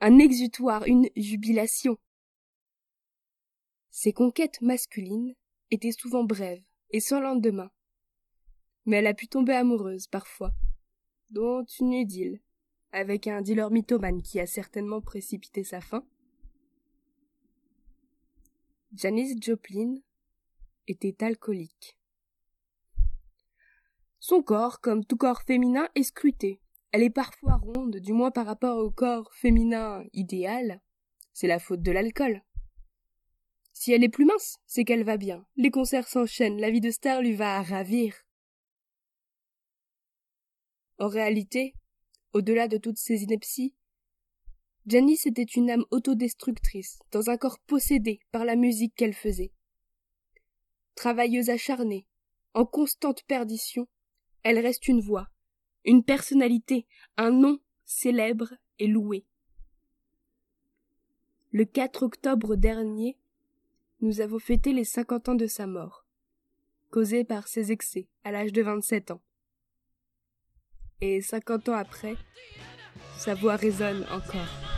un 0.00 0.18
exutoire, 0.18 0.86
une 0.86 1.10
jubilation. 1.14 1.98
Ses 3.90 4.14
conquêtes 4.14 4.62
masculines 4.62 5.34
étaient 5.70 5.92
souvent 5.92 6.24
brèves 6.24 6.64
et 6.88 7.00
sans 7.00 7.20
lendemain. 7.20 7.70
Mais 8.86 8.96
elle 8.96 9.06
a 9.06 9.14
pu 9.14 9.28
tomber 9.28 9.52
amoureuse 9.52 10.06
parfois, 10.06 10.52
dont 11.28 11.62
une 11.78 11.92
idylle, 11.92 12.40
avec 12.92 13.26
un 13.26 13.42
dealer 13.42 13.70
mythomane 13.70 14.22
qui 14.22 14.38
a 14.40 14.46
certainement 14.46 15.00
précipité 15.00 15.64
sa 15.64 15.80
fin. 15.80 16.06
Janice 18.94 19.36
Joplin 19.40 19.96
était 20.86 21.24
alcoolique. 21.24 21.96
Son 24.20 24.42
corps, 24.42 24.80
comme 24.80 25.04
tout 25.04 25.16
corps 25.16 25.42
féminin, 25.42 25.88
est 25.94 26.04
scruté, 26.04 26.60
elle 26.92 27.02
est 27.02 27.10
parfois 27.10 27.56
ronde, 27.56 27.96
du 27.96 28.12
moins 28.12 28.30
par 28.30 28.44
rapport 28.44 28.76
au 28.76 28.90
corps 28.90 29.32
féminin 29.32 30.04
idéal. 30.12 30.82
C'est 31.32 31.46
la 31.46 31.58
faute 31.58 31.80
de 31.80 31.90
l'alcool. 31.90 32.42
Si 33.72 33.92
elle 33.92 34.04
est 34.04 34.10
plus 34.10 34.26
mince, 34.26 34.58
c'est 34.66 34.84
qu'elle 34.84 35.02
va 35.02 35.16
bien. 35.16 35.46
Les 35.56 35.70
concerts 35.70 36.06
s'enchaînent, 36.06 36.60
la 36.60 36.70
vie 36.70 36.82
de 36.82 36.90
star 36.90 37.22
lui 37.22 37.32
va 37.32 37.56
à 37.56 37.62
ravir. 37.62 38.14
En 40.98 41.08
réalité, 41.08 41.74
au-delà 42.32 42.68
de 42.68 42.76
toutes 42.76 42.98
ces 42.98 43.22
inepties, 43.22 43.74
Janice 44.86 45.26
était 45.26 45.42
une 45.42 45.70
âme 45.70 45.84
autodestructrice, 45.90 46.98
dans 47.12 47.30
un 47.30 47.36
corps 47.36 47.60
possédé 47.60 48.20
par 48.32 48.44
la 48.44 48.56
musique 48.56 48.94
qu'elle 48.96 49.14
faisait. 49.14 49.52
Travailleuse 50.96 51.50
acharnée, 51.50 52.06
en 52.54 52.66
constante 52.66 53.22
perdition, 53.24 53.86
elle 54.42 54.58
reste 54.58 54.88
une 54.88 55.00
voix, 55.00 55.28
une 55.84 56.02
personnalité, 56.02 56.86
un 57.16 57.30
nom 57.30 57.60
célèbre 57.84 58.54
et 58.78 58.88
loué. 58.88 59.24
Le 61.52 61.64
4 61.64 62.02
octobre 62.02 62.56
dernier, 62.56 63.16
nous 64.00 64.20
avons 64.20 64.38
fêté 64.38 64.72
les 64.72 64.84
cinquante 64.84 65.28
ans 65.28 65.34
de 65.34 65.46
sa 65.46 65.66
mort, 65.66 66.06
causée 66.90 67.24
par 67.24 67.46
ses 67.46 67.70
excès 67.70 68.08
à 68.24 68.32
l'âge 68.32 68.52
de 68.52 68.62
vingt-sept 68.62 69.12
ans. 69.12 69.22
Et 71.04 71.20
cinquante 71.20 71.68
ans 71.68 71.74
après, 71.74 72.14
sa 73.18 73.34
voix 73.34 73.56
résonne 73.56 74.06
encore. 74.12 74.71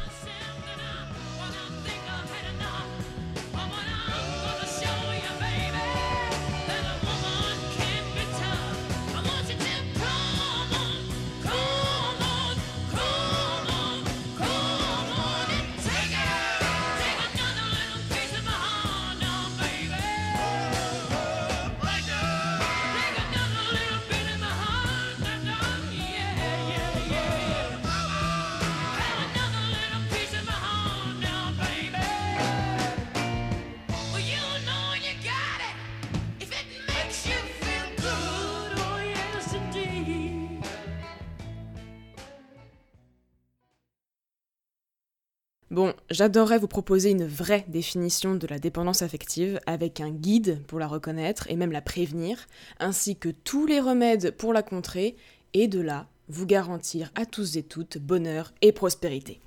J'adorerais 46.10 46.58
vous 46.58 46.68
proposer 46.68 47.10
une 47.10 47.26
vraie 47.26 47.64
définition 47.68 48.34
de 48.34 48.46
la 48.46 48.58
dépendance 48.58 49.02
affective 49.02 49.60
avec 49.66 50.00
un 50.00 50.10
guide 50.10 50.62
pour 50.66 50.78
la 50.78 50.86
reconnaître 50.86 51.50
et 51.50 51.56
même 51.56 51.72
la 51.72 51.82
prévenir, 51.82 52.46
ainsi 52.78 53.16
que 53.16 53.28
tous 53.28 53.66
les 53.66 53.80
remèdes 53.80 54.32
pour 54.32 54.52
la 54.52 54.62
contrer, 54.62 55.16
et 55.52 55.68
de 55.68 55.80
là, 55.80 56.08
vous 56.28 56.46
garantir 56.46 57.10
à 57.14 57.26
tous 57.26 57.56
et 57.56 57.62
toutes 57.62 57.98
bonheur 57.98 58.52
et 58.62 58.72
prospérité. 58.72 59.40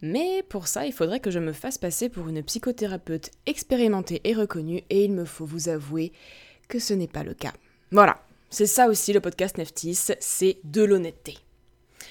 Mais 0.00 0.42
pour 0.48 0.66
ça, 0.66 0.86
il 0.86 0.92
faudrait 0.92 1.20
que 1.20 1.30
je 1.30 1.38
me 1.38 1.52
fasse 1.52 1.78
passer 1.78 2.08
pour 2.08 2.28
une 2.28 2.42
psychothérapeute 2.42 3.30
expérimentée 3.46 4.20
et 4.24 4.34
reconnue, 4.34 4.82
et 4.90 5.04
il 5.04 5.12
me 5.12 5.24
faut 5.24 5.46
vous 5.46 5.68
avouer 5.68 6.12
que 6.68 6.78
ce 6.78 6.94
n'est 6.94 7.08
pas 7.08 7.22
le 7.22 7.34
cas. 7.34 7.52
Voilà, 7.92 8.20
c'est 8.50 8.66
ça 8.66 8.88
aussi 8.88 9.12
le 9.12 9.20
podcast 9.20 9.58
Neftis, 9.58 9.98
c'est 10.18 10.58
de 10.64 10.82
l'honnêteté. 10.82 11.38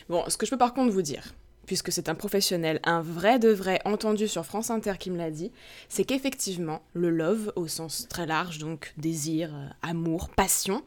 Bon, 0.07 0.23
ce 0.27 0.37
que 0.37 0.45
je 0.45 0.51
peux 0.51 0.57
par 0.57 0.73
contre 0.73 0.93
vous 0.93 1.01
dire, 1.01 1.33
puisque 1.71 1.93
c'est 1.93 2.09
un 2.09 2.15
professionnel, 2.15 2.81
un 2.83 3.01
vrai 3.01 3.39
de 3.39 3.47
vrai 3.47 3.79
entendu 3.85 4.27
sur 4.27 4.45
France 4.45 4.69
Inter 4.71 4.95
qui 4.99 5.09
me 5.09 5.17
l'a 5.17 5.31
dit, 5.31 5.53
c'est 5.87 6.03
qu'effectivement, 6.03 6.81
le 6.91 7.09
love, 7.09 7.53
au 7.55 7.69
sens 7.69 8.09
très 8.09 8.25
large, 8.25 8.57
donc 8.57 8.93
désir, 8.97 9.55
euh, 9.55 9.69
amour, 9.81 10.27
passion, 10.35 10.83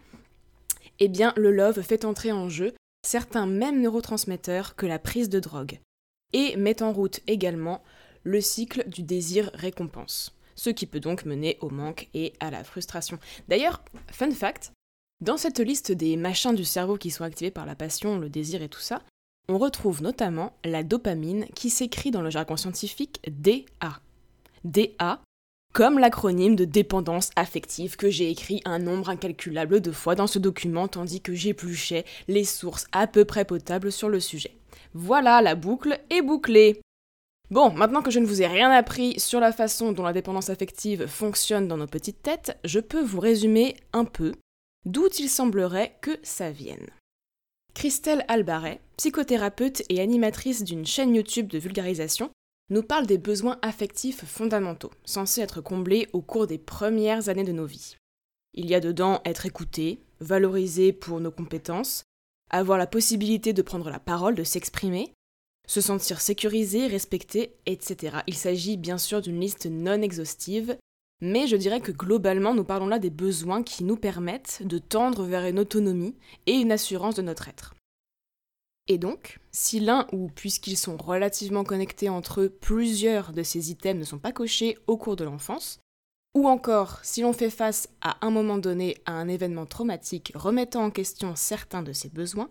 eh 0.99 1.09
bien, 1.09 1.33
le 1.39 1.53
love 1.53 1.81
fait 1.81 2.05
entrer 2.05 2.33
en 2.33 2.51
jeu 2.51 2.75
certains 3.03 3.47
mêmes 3.47 3.81
neurotransmetteurs 3.81 4.77
que 4.77 4.85
la 4.85 4.99
prise 4.99 5.31
de 5.31 5.41
drogue, 5.41 5.81
et 6.35 6.55
met 6.59 6.83
en 6.83 6.93
route 6.93 7.21
également 7.29 7.83
le 8.23 8.43
cycle 8.43 8.87
du 8.87 9.03
désir-récompense, 9.03 10.37
ce 10.55 10.69
qui 10.69 10.85
peut 10.85 11.01
donc 11.01 11.25
mener 11.25 11.57
au 11.63 11.71
manque 11.71 12.11
et 12.13 12.35
à 12.41 12.51
la 12.51 12.63
frustration. 12.63 13.19
D'ailleurs, 13.49 13.83
fun 14.13 14.33
fact, 14.33 14.73
dans 15.23 15.39
cette 15.39 15.61
liste 15.61 15.93
des 15.93 16.19
machins 16.19 16.55
du 16.55 16.67
cerveau 16.67 16.99
qui 16.99 17.11
sont 17.11 17.25
activés 17.25 17.51
par 17.51 17.65
la 17.65 17.75
passion, 17.75 18.19
le 18.19 18.29
désir 18.29 18.61
et 18.61 18.69
tout 18.69 18.81
ça, 18.81 19.01
on 19.49 19.59
retrouve 19.59 20.03
notamment 20.03 20.53
la 20.65 20.83
dopamine 20.83 21.47
qui 21.55 21.71
s'écrit 21.71 22.11
dans 22.11 22.23
le 22.23 22.31
jargon 22.31 22.57
scientifique 22.57 23.21
DA. 23.29 24.01
DA 24.65 25.21
comme 25.75 25.99
l'acronyme 25.99 26.55
de 26.55 26.65
dépendance 26.65 27.31
affective 27.35 27.97
que 27.97 28.09
j'ai 28.09 28.31
écrit 28.31 28.63
un 28.65 28.79
nombre 28.79 29.09
incalculable 29.09 29.81
de 29.81 29.91
fois 29.91 30.15
dans 30.15 30.29
ce 30.29 30.39
document 30.39 30.87
tandis 30.87 31.21
que 31.21 31.35
j'épluchais 31.35 32.05
les 32.29 32.45
sources 32.45 32.87
à 32.93 33.09
peu 33.09 33.25
près 33.25 33.45
potables 33.45 33.91
sur 33.91 34.09
le 34.09 34.21
sujet. 34.21 34.57
Voilà, 34.95 35.43
la 35.43 35.57
boucle 35.57 35.99
est 36.11 36.23
bouclée. 36.23 36.81
Bon, 37.51 37.73
maintenant 37.73 38.03
que 38.03 38.13
je 38.13 38.21
ne 38.21 38.27
vous 38.27 38.41
ai 38.41 38.47
rien 38.47 38.71
appris 38.71 39.19
sur 39.19 39.41
la 39.41 39.51
façon 39.51 39.91
dont 39.91 40.05
la 40.05 40.13
dépendance 40.13 40.49
affective 40.49 41.09
fonctionne 41.09 41.67
dans 41.67 41.77
nos 41.77 41.89
petites 41.89 42.23
têtes, 42.23 42.57
je 42.65 42.79
peux 42.79 43.03
vous 43.03 43.21
résumer 43.21 43.75
un 43.93 44.05
peu 44.05 44.33
d'où 44.87 45.09
il 45.19 45.29
semblerait 45.29 45.99
que 46.01 46.17
ça 46.23 46.53
vienne. 46.53 46.87
Christelle 47.75 48.25
Albaret, 48.29 48.81
psychothérapeute 48.97 49.83
et 49.89 50.01
animatrice 50.01 50.63
d'une 50.63 50.87
chaîne 50.87 51.15
YouTube 51.15 51.49
de 51.49 51.59
vulgarisation, 51.59 52.31
nous 52.71 52.83
parle 52.83 53.07
des 53.07 53.19
besoins 53.19 53.59
affectifs 53.63 54.25
fondamentaux, 54.25 54.93
censés 55.05 55.43
être 55.43 55.61
comblés 55.61 56.09
au 56.13 56.23
cours 56.23 56.47
des 56.47 56.57
premières 56.57 57.29
années 57.29 57.45
de 57.45 57.53
nos 57.53 57.67
vies. 57.67 57.97
Il 58.55 58.67
y 58.67 58.75
a 58.75 58.81
dedans 58.81 59.21
être 59.25 59.45
écouté, 59.45 60.01
valorisé 60.21 60.93
pour 60.93 61.21
nos 61.21 61.33
compétences, 61.33 62.05
avoir 62.51 62.79
la 62.79 62.87
possibilité 62.87 63.53
de 63.53 63.63
prendre 63.63 63.91
la 63.91 63.99
parole, 63.99 64.37
de 64.37 64.45
s'exprimer, 64.45 65.13
se 65.67 65.81
sentir 65.81 66.21
sécurisé, 66.21 66.87
respecté, 66.87 67.57
etc. 67.67 68.19
Il 68.27 68.35
s'agit 68.35 68.77
bien 68.77 68.99
sûr 68.99 69.21
d'une 69.21 69.41
liste 69.41 69.67
non 69.67 70.01
exhaustive, 70.01 70.79
mais 71.21 71.47
je 71.47 71.57
dirais 71.57 71.81
que 71.81 71.93
globalement 71.93 72.55
nous 72.55 72.65
parlons 72.65 72.87
là 72.87 72.99
des 72.99 73.11
besoins 73.11 73.63
qui 73.63 73.85
nous 73.85 73.97
permettent 73.97 74.63
de 74.65 74.79
tendre 74.79 75.25
vers 75.25 75.47
une 75.47 75.59
autonomie 75.59 76.17
et 76.47 76.53
une 76.53 76.73
assurance 76.73 77.15
de 77.15 77.23
notre 77.23 77.49
être. 77.49 77.75
Et 78.87 78.99
donc, 78.99 79.41
si 79.51 79.81
l'un 79.81 80.07
ou 80.13 80.29
puisqu'ils 80.29 80.77
sont 80.77 80.97
relativement 80.97 81.65
connectés 81.65 82.11
entre 82.11 82.43
eux, 82.43 82.51
plusieurs 82.51 83.33
de 83.33 83.43
ces 83.43 83.71
items 83.71 83.99
ne 83.99 84.05
sont 84.05 84.19
pas 84.19 84.33
cochés 84.33 84.77
au 84.87 84.99
cours 84.99 85.17
de 85.17 85.25
l'enfance, 85.25 85.81
ou 86.35 86.49
encore 86.49 86.99
si 87.03 87.23
l'on 87.23 87.33
fait 87.33 87.51
face 87.51 87.89
à 88.03 88.19
un 88.27 88.31
moment 88.31 88.59
donné 88.59 88.99
à 89.07 89.13
un 89.13 89.29
événement 89.29 89.67
traumatique 89.67 90.33
remettant 90.35 90.85
en 90.85 90.91
question 90.91 91.35
certains 91.37 91.83
de 91.83 91.93
ces 91.93 92.11
besoins, 92.11 92.51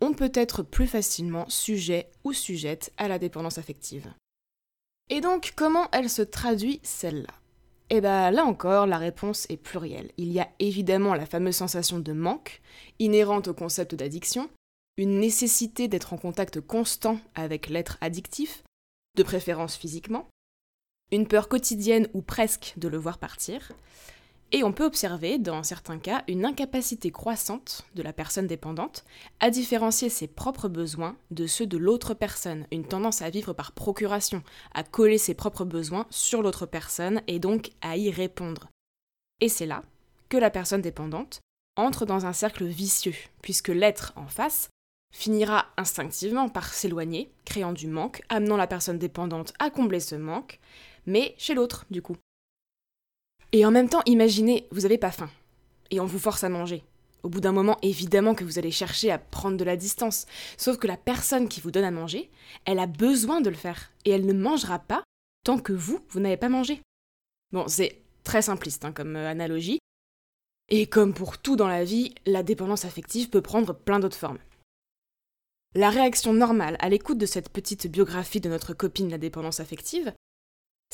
on 0.00 0.12
peut 0.12 0.32
être 0.34 0.62
plus 0.62 0.86
facilement 0.86 1.48
sujet 1.48 2.10
ou 2.22 2.32
sujette 2.32 2.92
à 2.96 3.08
la 3.08 3.18
dépendance 3.18 3.58
affective. 3.58 4.12
Et 5.10 5.20
donc, 5.20 5.54
comment 5.56 5.88
elle 5.92 6.10
se 6.10 6.22
traduit 6.22 6.80
celle-là? 6.82 7.41
Eh 7.94 8.00
bien 8.00 8.30
là 8.30 8.46
encore, 8.46 8.86
la 8.86 8.96
réponse 8.96 9.44
est 9.50 9.58
plurielle. 9.58 10.12
Il 10.16 10.32
y 10.32 10.40
a 10.40 10.48
évidemment 10.60 11.12
la 11.12 11.26
fameuse 11.26 11.56
sensation 11.56 11.98
de 11.98 12.14
manque, 12.14 12.62
inhérente 12.98 13.48
au 13.48 13.52
concept 13.52 13.94
d'addiction, 13.94 14.48
une 14.96 15.20
nécessité 15.20 15.88
d'être 15.88 16.14
en 16.14 16.16
contact 16.16 16.62
constant 16.62 17.20
avec 17.34 17.68
l'être 17.68 17.98
addictif, 18.00 18.62
de 19.18 19.22
préférence 19.22 19.76
physiquement, 19.76 20.26
une 21.10 21.28
peur 21.28 21.50
quotidienne 21.50 22.08
ou 22.14 22.22
presque 22.22 22.72
de 22.78 22.88
le 22.88 22.96
voir 22.96 23.18
partir, 23.18 23.72
et 24.52 24.62
on 24.64 24.72
peut 24.72 24.84
observer, 24.84 25.38
dans 25.38 25.62
certains 25.62 25.98
cas, 25.98 26.24
une 26.28 26.44
incapacité 26.44 27.10
croissante 27.10 27.86
de 27.94 28.02
la 28.02 28.12
personne 28.12 28.46
dépendante 28.46 29.04
à 29.40 29.50
différencier 29.50 30.10
ses 30.10 30.26
propres 30.26 30.68
besoins 30.68 31.16
de 31.30 31.46
ceux 31.46 31.66
de 31.66 31.78
l'autre 31.78 32.12
personne, 32.12 32.66
une 32.70 32.84
tendance 32.84 33.22
à 33.22 33.30
vivre 33.30 33.54
par 33.54 33.72
procuration, 33.72 34.42
à 34.74 34.84
coller 34.84 35.16
ses 35.16 35.34
propres 35.34 35.64
besoins 35.64 36.06
sur 36.10 36.42
l'autre 36.42 36.66
personne 36.66 37.22
et 37.26 37.38
donc 37.38 37.70
à 37.80 37.96
y 37.96 38.10
répondre. 38.10 38.68
Et 39.40 39.48
c'est 39.48 39.66
là 39.66 39.82
que 40.28 40.36
la 40.36 40.50
personne 40.50 40.82
dépendante 40.82 41.40
entre 41.76 42.04
dans 42.04 42.26
un 42.26 42.34
cercle 42.34 42.66
vicieux, 42.66 43.16
puisque 43.40 43.68
l'être 43.68 44.12
en 44.16 44.26
face 44.26 44.68
finira 45.14 45.66
instinctivement 45.78 46.50
par 46.50 46.74
s'éloigner, 46.74 47.32
créant 47.46 47.72
du 47.72 47.86
manque, 47.86 48.22
amenant 48.28 48.58
la 48.58 48.66
personne 48.66 48.98
dépendante 48.98 49.54
à 49.58 49.70
combler 49.70 50.00
ce 50.00 50.14
manque, 50.14 50.60
mais 51.06 51.34
chez 51.38 51.54
l'autre, 51.54 51.86
du 51.90 52.02
coup. 52.02 52.16
Et 53.52 53.66
en 53.66 53.70
même 53.70 53.88
temps, 53.88 54.02
imaginez, 54.06 54.66
vous 54.70 54.82
n'avez 54.82 54.98
pas 54.98 55.10
faim, 55.10 55.30
et 55.90 56.00
on 56.00 56.06
vous 56.06 56.18
force 56.18 56.42
à 56.42 56.48
manger. 56.48 56.82
Au 57.22 57.28
bout 57.28 57.40
d'un 57.40 57.52
moment, 57.52 57.78
évidemment 57.82 58.34
que 58.34 58.44
vous 58.44 58.58
allez 58.58 58.70
chercher 58.70 59.10
à 59.10 59.18
prendre 59.18 59.56
de 59.56 59.64
la 59.64 59.76
distance, 59.76 60.26
sauf 60.56 60.78
que 60.78 60.86
la 60.86 60.96
personne 60.96 61.48
qui 61.48 61.60
vous 61.60 61.70
donne 61.70 61.84
à 61.84 61.90
manger, 61.90 62.30
elle 62.64 62.78
a 62.78 62.86
besoin 62.86 63.40
de 63.40 63.50
le 63.50 63.56
faire, 63.56 63.92
et 64.04 64.10
elle 64.10 64.26
ne 64.26 64.32
mangera 64.32 64.78
pas 64.78 65.04
tant 65.44 65.58
que 65.58 65.72
vous, 65.72 66.00
vous 66.08 66.20
n'avez 66.20 66.36
pas 66.36 66.48
mangé. 66.48 66.80
Bon, 67.52 67.68
c'est 67.68 68.00
très 68.24 68.42
simpliste 68.42 68.84
hein, 68.84 68.92
comme 68.92 69.16
euh, 69.16 69.28
analogie, 69.28 69.78
et 70.68 70.86
comme 70.86 71.12
pour 71.12 71.38
tout 71.38 71.54
dans 71.54 71.68
la 71.68 71.84
vie, 71.84 72.14
la 72.24 72.42
dépendance 72.42 72.86
affective 72.86 73.28
peut 73.28 73.42
prendre 73.42 73.74
plein 73.74 74.00
d'autres 74.00 74.16
formes. 74.16 74.38
La 75.74 75.90
réaction 75.90 76.32
normale 76.32 76.76
à 76.80 76.88
l'écoute 76.88 77.18
de 77.18 77.26
cette 77.26 77.50
petite 77.50 77.86
biographie 77.86 78.40
de 78.40 78.48
notre 78.48 78.74
copine 78.74 79.10
la 79.10 79.18
dépendance 79.18 79.60
affective, 79.60 80.12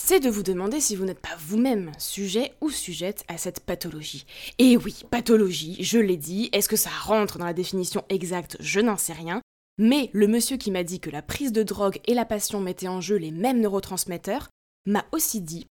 c'est 0.00 0.20
de 0.20 0.30
vous 0.30 0.44
demander 0.44 0.80
si 0.80 0.94
vous 0.94 1.04
n'êtes 1.04 1.18
pas 1.18 1.36
vous-même 1.40 1.90
sujet 1.98 2.54
ou 2.60 2.70
sujette 2.70 3.24
à 3.26 3.36
cette 3.36 3.60
pathologie. 3.60 4.26
Et 4.58 4.76
oui, 4.76 5.02
pathologie, 5.10 5.76
je 5.80 5.98
l'ai 5.98 6.16
dit, 6.16 6.48
est-ce 6.52 6.68
que 6.68 6.76
ça 6.76 6.88
rentre 6.88 7.36
dans 7.36 7.44
la 7.44 7.52
définition 7.52 8.04
exacte? 8.08 8.56
Je 8.60 8.78
n'en 8.78 8.96
sais 8.96 9.12
rien. 9.12 9.42
Mais 9.76 10.08
le 10.12 10.28
monsieur 10.28 10.56
qui 10.56 10.70
m'a 10.70 10.84
dit 10.84 11.00
que 11.00 11.10
la 11.10 11.20
prise 11.20 11.52
de 11.52 11.64
drogue 11.64 12.00
et 12.06 12.14
la 12.14 12.24
passion 12.24 12.60
mettaient 12.60 12.88
en 12.88 13.00
jeu 13.00 13.16
les 13.16 13.32
mêmes 13.32 13.60
neurotransmetteurs 13.60 14.48
m'a 14.86 15.04
aussi 15.10 15.40
dit 15.40 15.66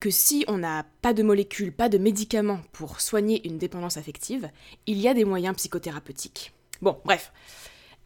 que 0.00 0.10
si 0.10 0.44
on 0.46 0.58
n'a 0.58 0.86
pas 1.02 1.12
de 1.12 1.24
molécules, 1.24 1.74
pas 1.74 1.88
de 1.88 1.98
médicaments 1.98 2.60
pour 2.72 3.00
soigner 3.00 3.46
une 3.46 3.58
dépendance 3.58 3.96
affective, 3.96 4.48
il 4.86 4.98
y 4.98 5.08
a 5.08 5.14
des 5.14 5.24
moyens 5.24 5.56
psychothérapeutiques. 5.56 6.52
Bon, 6.80 7.00
bref. 7.04 7.32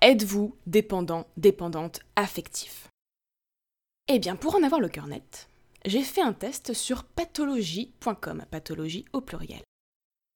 Êtes-vous 0.00 0.56
dépendant, 0.66 1.26
dépendante, 1.36 2.00
affectif? 2.16 2.88
Eh 4.08 4.18
bien, 4.18 4.34
pour 4.34 4.56
en 4.56 4.62
avoir 4.62 4.80
le 4.80 4.88
cœur 4.88 5.06
net, 5.06 5.48
j'ai 5.84 6.02
fait 6.02 6.22
un 6.22 6.32
test 6.32 6.72
sur 6.74 7.04
pathologie.com, 7.04 8.44
pathologie 8.50 9.04
au 9.12 9.20
pluriel. 9.20 9.62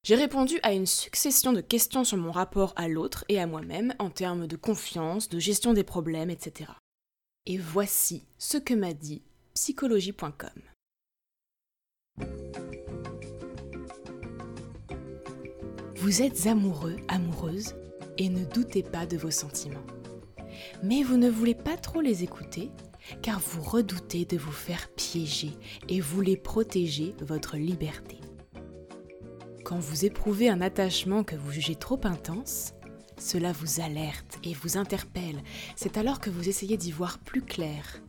J'ai 0.04 0.14
répondu 0.14 0.60
à 0.62 0.72
une 0.72 0.86
succession 0.86 1.52
de 1.52 1.60
questions 1.60 2.04
sur 2.04 2.16
mon 2.16 2.30
rapport 2.30 2.72
à 2.76 2.86
l'autre 2.86 3.24
et 3.28 3.40
à 3.40 3.46
moi-même 3.48 3.92
en 3.98 4.08
termes 4.08 4.46
de 4.46 4.54
confiance, 4.54 5.28
de 5.28 5.40
gestion 5.40 5.72
des 5.72 5.82
problèmes, 5.82 6.30
etc. 6.30 6.70
Et 7.46 7.58
voici 7.58 8.24
ce 8.38 8.56
que 8.56 8.72
m'a 8.72 8.92
dit 8.92 9.22
psychologie.com. 9.54 10.62
Vous 15.96 16.22
êtes 16.22 16.46
amoureux, 16.46 16.96
amoureuse 17.08 17.74
et 18.16 18.28
ne 18.28 18.44
doutez 18.44 18.84
pas 18.84 19.06
de 19.06 19.16
vos 19.16 19.32
sentiments. 19.32 19.84
Mais 20.84 21.02
vous 21.02 21.16
ne 21.16 21.28
voulez 21.28 21.56
pas 21.56 21.76
trop 21.76 22.00
les 22.00 22.22
écouter 22.22 22.70
car 23.22 23.40
vous 23.40 23.62
redoutez 23.62 24.24
de 24.24 24.36
vous 24.36 24.52
faire 24.52 24.88
piéger 24.90 25.52
et 25.88 26.00
voulez 26.00 26.36
protéger 26.36 27.14
votre 27.20 27.56
liberté. 27.56 28.20
Quand 29.64 29.78
vous 29.78 30.04
éprouvez 30.04 30.48
un 30.48 30.60
attachement 30.60 31.24
que 31.24 31.34
vous 31.34 31.50
jugez 31.50 31.74
trop 31.74 32.00
intense, 32.04 32.72
cela 33.18 33.52
vous 33.52 33.80
alerte 33.80 34.38
et 34.44 34.54
vous 34.54 34.76
interpelle. 34.76 35.42
C'est 35.74 35.96
alors 35.96 36.20
que 36.20 36.30
vous 36.30 36.48
essayez 36.48 36.76
d'y 36.76 36.92
voir 36.92 37.18
plus 37.18 37.42
clair 37.42 38.00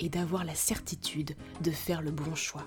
et 0.00 0.08
d'avoir 0.08 0.44
la 0.44 0.54
certitude 0.54 1.36
de 1.62 1.70
faire 1.70 2.02
le 2.02 2.10
bon 2.10 2.34
choix. 2.34 2.66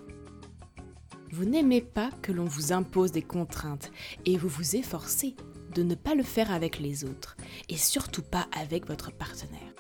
Vous 1.32 1.46
n'aimez 1.46 1.82
pas 1.82 2.12
que 2.22 2.32
l'on 2.32 2.46
vous 2.46 2.74
impose 2.74 3.12
des 3.12 3.24
contraintes 3.24 3.92
et 4.26 4.38
vous 4.38 4.50
vous 4.50 4.76
efforcez 4.76 5.36
de 5.74 5.82
ne 5.82 5.96
pas 5.96 6.14
le 6.14 6.24
faire 6.24 6.52
avec 6.52 6.80
les 6.80 7.04
autres 7.04 7.36
et 7.70 7.78
surtout 7.78 8.22
pas 8.22 8.48
avec 8.56 8.88
votre 8.88 9.12
partenaire. 9.12 9.73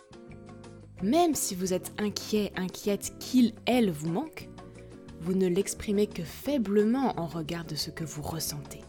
Même 1.01 1.35
si 1.35 1.55
vous 1.55 1.73
êtes 1.73 1.91
inquiet, 1.99 2.51
inquiète 2.55 3.13
qu'il, 3.19 3.53
elle 3.65 3.91
vous 3.91 4.09
manque, 4.09 4.49
vous 5.19 5.33
ne 5.33 5.47
l'exprimez 5.47 6.07
que 6.07 6.23
faiblement 6.23 7.19
en 7.19 7.27
regard 7.27 7.65
de 7.65 7.75
ce 7.75 7.89
que 7.89 8.03
vous 8.03 8.21
ressentez. 8.21 8.81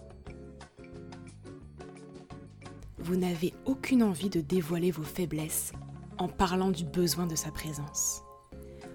Vous 2.99 3.17
n'avez 3.17 3.53
aucune 3.67 4.03
envie 4.03 4.31
de 4.31 4.41
dévoiler 4.41 4.91
vos 4.91 5.03
faiblesses 5.03 5.73
en 6.19 6.29
parlant 6.29 6.71
du 6.71 6.85
besoin 6.85 7.27
de 7.27 7.35
sa 7.35 7.51
présence. 7.51 8.23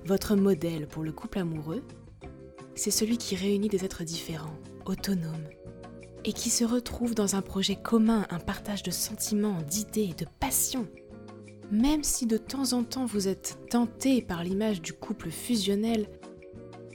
Votre 0.06 0.36
modèle 0.36 0.88
pour 0.88 1.04
le 1.04 1.12
couple 1.12 1.39
amoureux, 1.39 1.84
c'est 2.76 2.91
celui 2.91 3.17
qui 3.17 3.36
réunit 3.36 3.67
des 3.67 3.86
êtres 3.86 4.04
différents, 4.04 4.58
autonomes, 4.86 5.48
et 6.26 6.34
qui 6.34 6.50
se 6.50 6.63
retrouvent 6.63 7.15
dans 7.15 7.36
un 7.36 7.41
projet 7.41 7.76
commun, 7.76 8.26
un 8.30 8.39
partage 8.39 8.84
de 8.84 8.91
sentiments, 8.91 9.62
d'idées, 9.62 10.13
de 10.17 10.26
passions. 10.39 10.88
Même 11.71 12.03
si 12.03 12.25
de 12.25 12.38
temps 12.38 12.73
en 12.73 12.84
temps 12.84 13.05
vous 13.05 13.27
êtes 13.27 13.60
tenté 13.69 14.23
par 14.23 14.43
l'image 14.43 14.82
du 14.82 14.91
couple 14.91 15.29
fusionnel, 15.29 16.10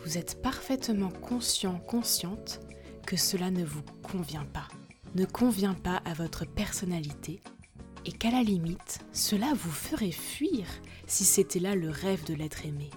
vous 0.04 0.18
êtes 0.18 0.42
parfaitement 0.42 1.10
conscient, 1.10 1.78
consciente 1.78 2.60
que 3.06 3.16
cela 3.16 3.52
ne 3.52 3.64
vous 3.64 3.82
convient 4.02 4.46
pas, 4.52 4.66
ne 5.14 5.26
convient 5.26 5.74
pas 5.74 6.02
à 6.04 6.12
votre 6.14 6.44
personnalité, 6.44 7.40
et 8.04 8.10
qu'à 8.10 8.32
la 8.32 8.42
limite, 8.42 8.98
cela 9.12 9.52
vous 9.54 9.70
ferait 9.70 10.10
fuir 10.10 10.66
si 11.06 11.24
c'était 11.24 11.60
là 11.60 11.76
le 11.76 11.88
rêve 11.90 12.24
de 12.24 12.34
l'être 12.34 12.66
aimé. 12.66 12.90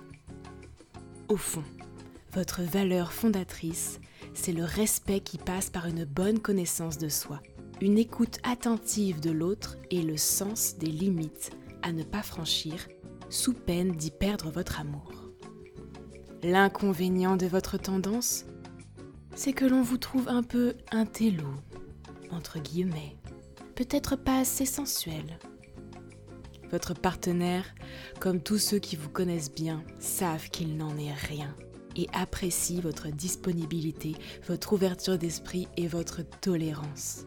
Au 1.29 1.37
fond, 1.37 1.63
votre 2.33 2.63
valeur 2.63 3.13
fondatrice, 3.13 3.99
c'est 4.33 4.51
le 4.51 4.63
respect 4.63 5.19
qui 5.19 5.37
passe 5.37 5.69
par 5.69 5.85
une 5.85 6.05
bonne 6.05 6.39
connaissance 6.39 6.97
de 6.97 7.07
soi, 7.07 7.39
une 7.81 7.99
écoute 7.99 8.39
attentive 8.43 9.19
de 9.19 9.31
l'autre 9.31 9.77
et 9.91 10.01
le 10.01 10.17
sens 10.17 10.75
des 10.77 10.87
limites 10.87 11.51
à 11.81 11.91
ne 11.91 12.03
pas 12.03 12.23
franchir 12.23 12.87
sous 13.29 13.53
peine 13.53 13.91
d'y 13.91 14.11
perdre 14.11 14.49
votre 14.49 14.79
amour. 14.79 15.11
L'inconvénient 16.43 17.35
de 17.35 17.45
votre 17.47 17.77
tendance, 17.77 18.45
c'est 19.35 19.53
que 19.53 19.65
l'on 19.65 19.81
vous 19.81 19.97
trouve 19.97 20.29
un 20.29 20.43
peu 20.43 20.75
intello, 20.91 21.47
entre 22.31 22.59
guillemets, 22.59 23.17
peut-être 23.75 24.15
pas 24.15 24.39
assez 24.39 24.65
sensuel. 24.65 25.39
Votre 26.71 26.93
partenaire, 26.93 27.65
comme 28.19 28.41
tous 28.41 28.57
ceux 28.57 28.79
qui 28.79 28.95
vous 28.95 29.09
connaissent 29.09 29.53
bien, 29.53 29.83
savent 29.99 30.49
qu'il 30.49 30.75
n'en 30.77 30.97
est 30.97 31.13
rien 31.13 31.55
et 31.95 32.07
apprécie 32.13 32.81
votre 32.81 33.09
disponibilité, 33.09 34.15
votre 34.47 34.73
ouverture 34.73 35.17
d'esprit 35.17 35.67
et 35.77 35.87
votre 35.87 36.21
tolérance. 36.21 37.25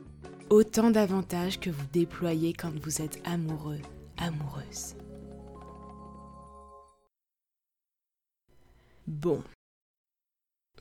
Autant 0.50 0.90
d'avantages 0.90 1.58
que 1.58 1.70
vous 1.70 1.86
déployez 1.92 2.52
quand 2.52 2.72
vous 2.82 3.02
êtes 3.02 3.20
amoureux, 3.24 3.80
amoureuse. 4.20 4.94
Bon. 9.06 9.42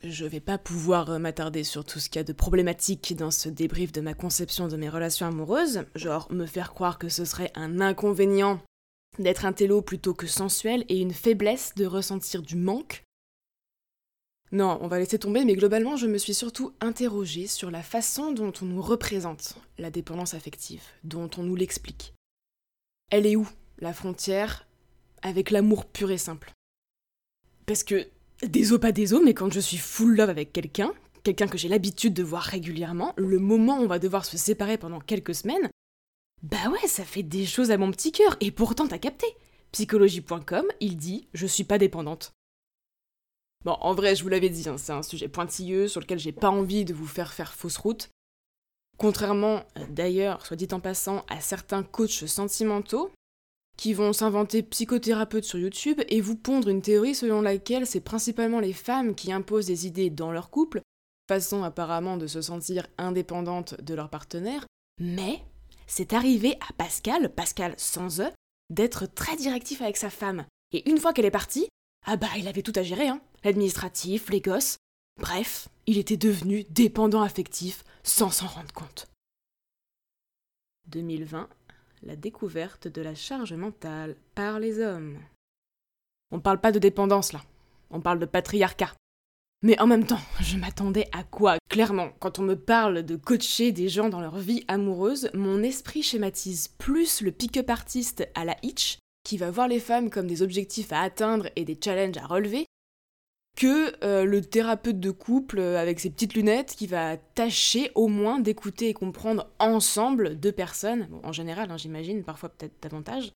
Je 0.03 0.25
vais 0.25 0.39
pas 0.39 0.57
pouvoir 0.57 1.09
euh, 1.09 1.19
m'attarder 1.19 1.63
sur 1.63 1.83
tout 1.83 1.99
ce 1.99 2.09
qu'il 2.09 2.19
y 2.19 2.21
a 2.21 2.23
de 2.23 2.31
problématique 2.31 3.15
dans 3.17 3.31
ce 3.31 3.49
débrief 3.49 3.91
de 3.91 4.01
ma 4.01 4.13
conception 4.13 4.67
de 4.67 4.77
mes 4.77 4.87
relations 4.87 5.25
amoureuses, 5.25 5.85
genre 5.95 6.31
me 6.31 6.45
faire 6.45 6.73
croire 6.73 6.99
que 6.99 7.09
ce 7.09 7.25
serait 7.25 7.51
un 7.55 7.81
inconvénient 7.81 8.61
d'être 9.17 9.45
un 9.45 9.51
télo 9.51 9.81
plutôt 9.81 10.13
que 10.13 10.27
sensuel 10.27 10.85
et 10.87 10.99
une 10.99 11.13
faiblesse 11.13 11.73
de 11.75 11.85
ressentir 11.85 12.41
du 12.41 12.55
manque. 12.55 13.03
Non, 14.51 14.79
on 14.81 14.87
va 14.87 14.99
laisser 14.99 15.19
tomber, 15.19 15.43
mais 15.43 15.55
globalement, 15.55 15.97
je 15.97 16.07
me 16.07 16.17
suis 16.17 16.33
surtout 16.33 16.73
interrogée 16.79 17.47
sur 17.47 17.69
la 17.69 17.83
façon 17.83 18.31
dont 18.31 18.53
on 18.61 18.65
nous 18.65 18.81
représente 18.81 19.55
la 19.77 19.91
dépendance 19.91 20.33
affective, 20.33 20.83
dont 21.03 21.29
on 21.37 21.43
nous 21.43 21.55
l'explique. 21.55 22.13
Elle 23.09 23.25
est 23.25 23.35
où, 23.35 23.47
la 23.79 23.93
frontière, 23.93 24.67
avec 25.21 25.49
l'amour 25.49 25.85
pur 25.85 26.11
et 26.11 26.17
simple? 26.17 26.51
Parce 27.65 27.83
que, 27.83 28.07
désolé 28.43 28.79
pas 28.79 28.91
désolé, 28.91 29.25
mais 29.25 29.33
quand 29.33 29.51
je 29.51 29.59
suis 29.59 29.77
full 29.77 30.15
love 30.15 30.29
avec 30.29 30.53
quelqu'un, 30.53 30.93
quelqu'un 31.23 31.47
que 31.47 31.57
j'ai 31.57 31.69
l'habitude 31.69 32.13
de 32.13 32.23
voir 32.23 32.43
régulièrement, 32.43 33.13
le 33.17 33.39
moment 33.39 33.79
où 33.79 33.83
on 33.83 33.87
va 33.87 33.99
devoir 33.99 34.25
se 34.25 34.37
séparer 34.37 34.77
pendant 34.77 34.99
quelques 34.99 35.35
semaines, 35.35 35.69
bah 36.43 36.69
ouais, 36.71 36.87
ça 36.87 37.03
fait 37.03 37.23
des 37.23 37.45
choses 37.45 37.71
à 37.71 37.77
mon 37.77 37.91
petit 37.91 38.11
cœur, 38.11 38.37
et 38.39 38.51
pourtant 38.51 38.87
t'as 38.87 38.99
capté. 38.99 39.27
Psychologie.com, 39.71 40.65
il 40.79 40.97
dit 40.97 41.27
Je 41.33 41.47
suis 41.47 41.63
pas 41.63 41.77
dépendante. 41.77 42.31
Bon, 43.65 43.75
en 43.81 43.93
vrai, 43.93 44.15
je 44.15 44.23
vous 44.23 44.29
l'avais 44.29 44.49
dit, 44.49 44.69
hein, 44.69 44.77
c'est 44.77 44.93
un 44.93 45.03
sujet 45.03 45.27
pointilleux 45.27 45.87
sur 45.87 45.99
lequel 45.99 46.17
j'ai 46.17 46.31
pas 46.31 46.49
envie 46.49 46.85
de 46.85 46.93
vous 46.93 47.07
faire 47.07 47.33
faire 47.33 47.53
fausse 47.53 47.77
route. 47.77 48.09
Contrairement, 48.99 49.63
euh, 49.77 49.85
d'ailleurs, 49.89 50.45
soit 50.45 50.57
dit 50.57 50.67
en 50.71 50.81
passant, 50.81 51.23
à 51.29 51.39
certains 51.39 51.83
coachs 51.83 52.27
sentimentaux 52.27 53.11
qui 53.77 53.93
vont 53.93 54.11
s'inventer 54.11 54.61
psychothérapeutes 54.61 55.45
sur 55.45 55.57
YouTube 55.57 56.01
et 56.09 56.19
vous 56.19 56.35
pondre 56.35 56.67
une 56.67 56.81
théorie 56.81 57.15
selon 57.15 57.41
laquelle 57.41 57.87
c'est 57.87 58.01
principalement 58.01 58.59
les 58.59 58.73
femmes 58.73 59.15
qui 59.15 59.31
imposent 59.31 59.67
des 59.67 59.87
idées 59.87 60.09
dans 60.09 60.33
leur 60.33 60.49
couple, 60.49 60.81
façon 61.29 61.63
apparemment 61.63 62.17
de 62.17 62.27
se 62.27 62.41
sentir 62.41 62.87
indépendantes 62.97 63.79
de 63.81 63.93
leur 63.93 64.09
partenaire, 64.09 64.65
mais 64.99 65.39
c'est 65.87 66.11
arrivé 66.11 66.57
à 66.69 66.73
Pascal, 66.73 67.33
Pascal 67.33 67.73
sans 67.77 68.19
E, 68.19 68.29
d'être 68.69 69.05
très 69.05 69.37
directif 69.37 69.81
avec 69.81 69.95
sa 69.95 70.09
femme. 70.09 70.45
Et 70.73 70.89
une 70.89 70.97
fois 70.97 71.13
qu'elle 71.13 71.25
est 71.25 71.31
partie, 71.31 71.69
ah 72.05 72.17
bah 72.17 72.27
il 72.37 72.49
avait 72.49 72.63
tout 72.63 72.73
à 72.75 72.83
gérer, 72.83 73.07
hein. 73.07 73.21
L'administratif, 73.45 74.29
les 74.29 74.41
gosses. 74.41 74.77
Bref, 75.21 75.69
il 75.85 75.97
était 75.97 76.17
devenu 76.17 76.65
dépendant 76.69 77.21
affectif 77.21 77.85
sans 78.03 78.29
s'en 78.29 78.47
rendre 78.47 78.73
compte. 78.73 79.07
2020, 80.87 81.49
la 82.03 82.15
découverte 82.15 82.87
de 82.87 83.01
la 83.01 83.15
charge 83.15 83.53
mentale 83.53 84.15
par 84.35 84.59
les 84.59 84.79
hommes. 84.79 85.17
On 86.31 86.39
parle 86.39 86.61
pas 86.61 86.71
de 86.71 86.79
dépendance 86.79 87.33
là, 87.33 87.41
on 87.89 88.01
parle 88.01 88.19
de 88.19 88.25
patriarcat. 88.25 88.93
Mais 89.61 89.79
en 89.81 89.87
même 89.87 90.05
temps, 90.05 90.21
je 90.39 90.57
m'attendais 90.57 91.09
à 91.11 91.23
quoi? 91.23 91.57
Clairement, 91.69 92.11
quand 92.19 92.39
on 92.39 92.43
me 92.43 92.55
parle 92.55 93.03
de 93.03 93.17
coacher 93.17 93.73
des 93.73 93.89
gens 93.89 94.07
dans 94.07 94.21
leur 94.21 94.37
vie 94.37 94.63
amoureuse, 94.69 95.29
mon 95.33 95.61
esprit 95.63 96.01
schématise 96.01 96.69
plus 96.77 97.21
le 97.21 97.31
pick-up 97.31 97.69
artiste 97.69 98.29
à 98.35 98.45
la 98.45 98.55
Hitch, 98.63 98.99
qui 99.25 99.37
va 99.37 99.51
voir 99.51 99.67
les 99.67 99.81
femmes 99.81 100.09
comme 100.09 100.27
des 100.27 100.41
objectifs 100.41 100.93
à 100.93 101.01
atteindre 101.01 101.49
et 101.57 101.65
des 101.65 101.77
challenges 101.83 102.17
à 102.17 102.25
relever, 102.25 102.65
que 103.55 103.93
euh, 104.03 104.23
le 104.23 104.41
thérapeute 104.41 104.99
de 104.99 105.11
couple 105.11 105.59
euh, 105.59 105.79
avec 105.79 105.99
ses 105.99 106.09
petites 106.09 106.33
lunettes 106.33 106.75
qui 106.77 106.87
va 106.87 107.17
tâcher 107.17 107.91
au 107.95 108.07
moins 108.07 108.39
d'écouter 108.39 108.89
et 108.89 108.93
comprendre 108.93 109.51
ensemble 109.59 110.39
deux 110.39 110.51
personnes, 110.51 111.09
en 111.23 111.31
général 111.31 111.71
hein, 111.71 111.77
j'imagine, 111.77 112.23
parfois 112.23 112.49
peut-être 112.49 112.81
davantage, 112.81 113.31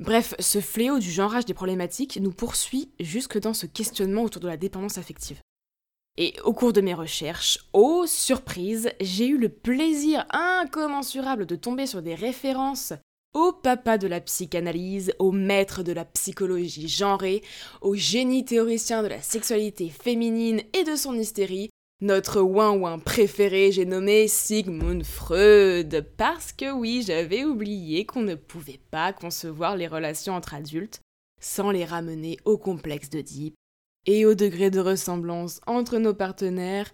Bref, 0.00 0.34
ce 0.38 0.60
fléau 0.60 0.98
du 0.98 1.10
genrage 1.10 1.44
des 1.44 1.54
problématiques 1.54 2.18
nous 2.20 2.32
poursuit 2.32 2.90
jusque 2.98 3.38
dans 3.38 3.54
ce 3.54 3.66
questionnement 3.66 4.22
autour 4.22 4.40
de 4.40 4.48
la 4.48 4.56
dépendance 4.56 4.98
affective. 4.98 5.40
Et 6.16 6.34
au 6.44 6.52
cours 6.52 6.72
de 6.72 6.80
mes 6.80 6.94
recherches, 6.94 7.58
oh 7.72 8.04
surprise, 8.06 8.90
j'ai 9.00 9.28
eu 9.28 9.38
le 9.38 9.48
plaisir 9.48 10.26
incommensurable 10.30 11.46
de 11.46 11.56
tomber 11.56 11.86
sur 11.86 12.02
des 12.02 12.14
références 12.14 12.92
au 13.34 13.52
papa 13.52 13.98
de 13.98 14.06
la 14.06 14.20
psychanalyse, 14.20 15.12
au 15.18 15.32
maître 15.32 15.82
de 15.82 15.92
la 15.92 16.04
psychologie 16.04 16.88
genrée, 16.88 17.42
au 17.80 17.94
génie 17.94 18.44
théoricien 18.44 19.02
de 19.02 19.08
la 19.08 19.22
sexualité 19.22 19.88
féminine 19.88 20.62
et 20.72 20.84
de 20.84 20.96
son 20.96 21.14
hystérie, 21.14 21.70
notre 22.02 22.40
ouin-ouin 22.40 22.98
préféré, 22.98 23.70
j'ai 23.70 23.84
nommé 23.84 24.26
Sigmund 24.26 25.04
Freud, 25.04 26.04
parce 26.16 26.52
que 26.52 26.72
oui, 26.72 27.04
j'avais 27.06 27.44
oublié 27.44 28.04
qu'on 28.04 28.22
ne 28.22 28.34
pouvait 28.34 28.80
pas 28.90 29.12
concevoir 29.12 29.76
les 29.76 29.86
relations 29.86 30.34
entre 30.34 30.54
adultes 30.54 31.00
sans 31.40 31.70
les 31.70 31.84
ramener 31.84 32.38
au 32.44 32.58
complexe 32.58 33.08
de 33.08 33.22
et 34.06 34.26
au 34.26 34.34
degré 34.34 34.70
de 34.70 34.80
ressemblance 34.80 35.60
entre 35.66 35.98
nos 35.98 36.14
partenaires 36.14 36.90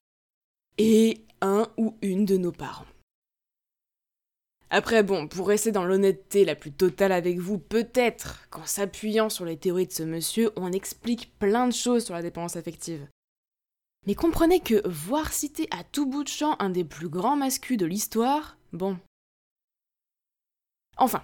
et 0.76 1.24
un 1.40 1.68
ou 1.78 1.96
une 2.02 2.24
de 2.24 2.36
nos 2.36 2.52
parents. 2.52 2.84
Après 4.70 5.02
bon, 5.02 5.28
pour 5.28 5.48
rester 5.48 5.72
dans 5.72 5.84
l'honnêteté 5.84 6.44
la 6.44 6.54
plus 6.54 6.72
totale 6.72 7.12
avec 7.12 7.38
vous, 7.38 7.58
peut-être 7.58 8.48
qu'en 8.50 8.66
s'appuyant 8.66 9.30
sur 9.30 9.46
les 9.46 9.56
théories 9.56 9.86
de 9.86 9.92
ce 9.92 10.02
monsieur, 10.02 10.50
on 10.56 10.72
explique 10.72 11.38
plein 11.38 11.66
de 11.66 11.72
choses 11.72 12.04
sur 12.04 12.14
la 12.14 12.22
dépendance 12.22 12.56
affective. 12.56 13.08
Mais 14.06 14.14
comprenez 14.14 14.60
que 14.60 14.86
voir 14.86 15.32
citer 15.32 15.68
à 15.70 15.84
tout 15.84 16.06
bout 16.06 16.22
de 16.22 16.28
champ 16.28 16.56
un 16.58 16.70
des 16.70 16.84
plus 16.84 17.08
grands 17.08 17.36
mascus 17.36 17.78
de 17.78 17.86
l'histoire, 17.86 18.58
bon. 18.72 18.98
Enfin, 20.98 21.22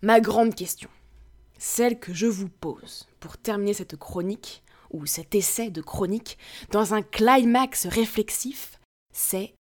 ma 0.00 0.20
grande 0.20 0.54
question, 0.54 0.88
celle 1.58 1.98
que 1.98 2.14
je 2.14 2.26
vous 2.26 2.48
pose 2.48 3.06
pour 3.20 3.36
terminer 3.36 3.74
cette 3.74 3.96
chronique, 3.96 4.62
ou 4.90 5.06
cet 5.06 5.34
essai 5.34 5.70
de 5.70 5.82
chronique, 5.82 6.38
dans 6.70 6.94
un 6.94 7.02
climax 7.02 7.86
réflexif, 7.86 8.80
c'est 9.12 9.54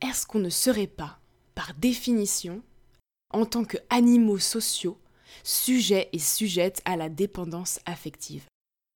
est-ce 0.00 0.26
qu'on 0.26 0.38
ne 0.38 0.50
serait 0.50 0.86
pas, 0.86 1.18
par 1.54 1.74
définition, 1.74 2.62
en 3.30 3.46
tant 3.46 3.64
qu'animaux 3.64 4.38
sociaux, 4.38 4.98
sujets 5.42 6.08
et 6.12 6.18
sujettes 6.18 6.82
à 6.84 6.96
la 6.96 7.08
dépendance 7.08 7.80
affective 7.86 8.44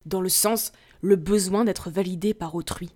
Dans 0.07 0.21
le 0.21 0.29
sens 0.29 0.73
le 1.01 1.17
besoin 1.17 1.65
d'être 1.65 1.91
validé 1.91 2.35
par 2.35 2.55
autrui. 2.55 2.91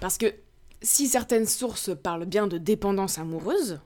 Parce 0.00 0.18
que 0.18 0.34
si 0.82 1.08
certaines 1.08 1.46
sources 1.46 1.90
parlent 1.96 2.26
bien 2.26 2.46
de 2.46 2.58
dépendance 2.58 3.18
amoureuse, 3.18 3.80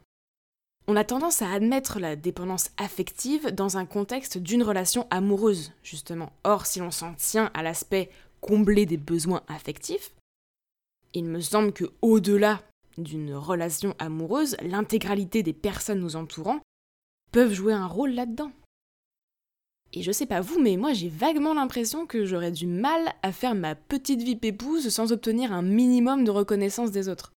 on 0.88 0.96
a 0.96 1.04
tendance 1.04 1.42
à 1.42 1.50
admettre 1.50 2.00
la 2.00 2.16
dépendance 2.16 2.70
affective 2.76 3.48
dans 3.52 3.76
un 3.76 3.86
contexte 3.86 4.38
d'une 4.38 4.62
relation 4.62 5.06
amoureuse, 5.10 5.72
justement. 5.82 6.32
Or, 6.44 6.66
si 6.66 6.80
l'on 6.80 6.90
s'en 6.90 7.14
tient 7.14 7.50
à 7.54 7.62
l'aspect 7.62 8.10
combler 8.40 8.84
des 8.84 8.96
besoins 8.96 9.42
affectifs, 9.46 10.12
il 11.14 11.24
me 11.24 11.40
semble 11.40 11.72
que 11.72 11.84
au-delà 12.02 12.60
d'une 12.98 13.34
relation 13.34 13.94
amoureuse, 13.98 14.56
l'intégralité 14.62 15.42
des 15.42 15.52
personnes 15.52 16.00
nous 16.00 16.16
entourant 16.16 16.60
peuvent 17.32 17.52
jouer 17.52 17.72
un 17.72 17.86
rôle 17.86 18.12
là-dedans. 18.12 18.52
Et 19.94 20.02
je 20.02 20.12
sais 20.12 20.26
pas 20.26 20.40
vous, 20.40 20.58
mais 20.58 20.76
moi 20.76 20.92
j'ai 20.92 21.08
vaguement 21.08 21.54
l'impression 21.54 22.06
que 22.06 22.24
j'aurais 22.24 22.52
du 22.52 22.66
mal 22.66 23.12
à 23.22 23.32
faire 23.32 23.54
ma 23.54 23.74
petite 23.74 24.22
vie 24.22 24.36
pépouse 24.36 24.88
sans 24.88 25.12
obtenir 25.12 25.52
un 25.52 25.62
minimum 25.62 26.24
de 26.24 26.30
reconnaissance 26.30 26.90
des 26.90 27.08
autres. 27.08 27.32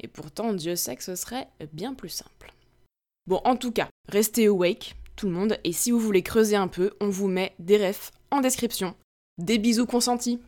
Et 0.00 0.08
pourtant, 0.08 0.52
Dieu 0.52 0.76
sait 0.76 0.96
que 0.96 1.04
ce 1.04 1.16
serait 1.16 1.48
bien 1.72 1.94
plus 1.94 2.08
simple. 2.08 2.52
Bon, 3.26 3.40
en 3.44 3.56
tout 3.56 3.72
cas, 3.72 3.88
restez 4.08 4.46
awake, 4.46 4.96
tout 5.16 5.26
le 5.26 5.32
monde, 5.32 5.58
et 5.64 5.72
si 5.72 5.90
vous 5.90 6.00
voulez 6.00 6.22
creuser 6.22 6.56
un 6.56 6.68
peu, 6.68 6.92
on 7.00 7.08
vous 7.08 7.28
met 7.28 7.54
des 7.58 7.84
refs 7.86 8.12
en 8.30 8.40
description. 8.40 8.94
Des 9.38 9.58
bisous 9.58 9.86
consentis 9.86 10.40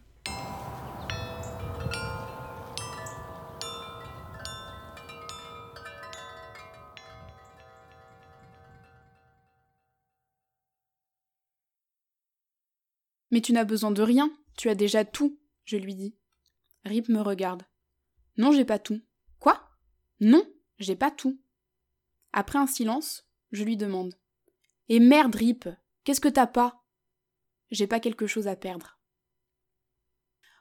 Mais 13.31 13.41
tu 13.41 13.53
n'as 13.53 13.65
besoin 13.65 13.91
de 13.91 14.03
rien, 14.03 14.33
tu 14.57 14.69
as 14.69 14.75
déjà 14.75 15.05
tout, 15.05 15.39
je 15.65 15.77
lui 15.77 15.95
dis. 15.95 16.15
Rip 16.85 17.09
me 17.09 17.21
regarde. 17.21 17.65
Non, 18.37 18.53
j'ai 18.53 18.65
pas 18.65 18.79
tout. 18.79 19.01
Quoi? 19.39 19.71
Non, 20.21 20.45
j'ai 20.79 20.97
pas 20.97 21.11
tout. 21.11 21.41
Après 22.33 22.59
un 22.59 22.67
silence, 22.67 23.29
je 23.53 23.65
lui 23.65 23.77
demande. 23.77 24.15
Et 24.89 25.01
merde, 25.01 25.35
Rip, 25.35 25.69
qu'est-ce 26.05 26.21
que 26.21 26.29
t'as 26.29 26.47
pas? 26.47 26.83
J'ai 27.71 27.87
pas 27.87 28.01
quelque 28.01 28.27
chose 28.27 28.49
à 28.49 28.57
perdre. 28.57 28.99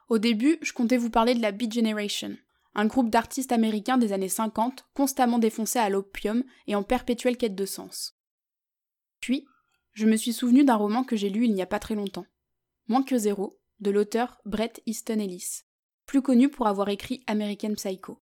Au 0.08 0.18
début, 0.18 0.58
je 0.62 0.74
comptais 0.74 0.98
vous 0.98 1.10
parler 1.10 1.36
de 1.36 1.42
la 1.42 1.52
Beat 1.52 1.74
Generation, 1.74 2.36
un 2.76 2.86
groupe 2.86 3.10
d'artistes 3.10 3.52
américains 3.52 3.98
des 3.98 4.14
années 4.14 4.30
50 4.30 4.88
constamment 4.94 5.40
défoncés 5.40 5.80
à 5.80 5.90
l'opium 5.90 6.44
et 6.68 6.76
en 6.76 6.84
perpétuelle 6.84 7.38
quête 7.38 7.56
de 7.56 7.66
sens. 7.66 8.18
Puis, 9.20 9.48
je 9.94 10.06
me 10.06 10.16
suis 10.16 10.34
souvenu 10.34 10.64
d'un 10.64 10.76
roman 10.76 11.04
que 11.04 11.16
j'ai 11.16 11.30
lu 11.30 11.46
il 11.46 11.54
n'y 11.54 11.62
a 11.62 11.68
pas 11.68 11.80
très 11.80 11.96
longtemps. 11.96 12.26
Moins 12.90 13.04
que 13.04 13.20
zéro, 13.20 13.62
de 13.80 13.92
l'auteur 13.92 14.42
Brett 14.46 14.82
Easton 14.88 15.20
Ellis, 15.20 15.62
plus 16.08 16.24
connu 16.24 16.50
pour 16.50 16.66
avoir 16.66 16.90
écrit 16.90 17.24
American 17.28 17.76
Psycho. 17.76 18.20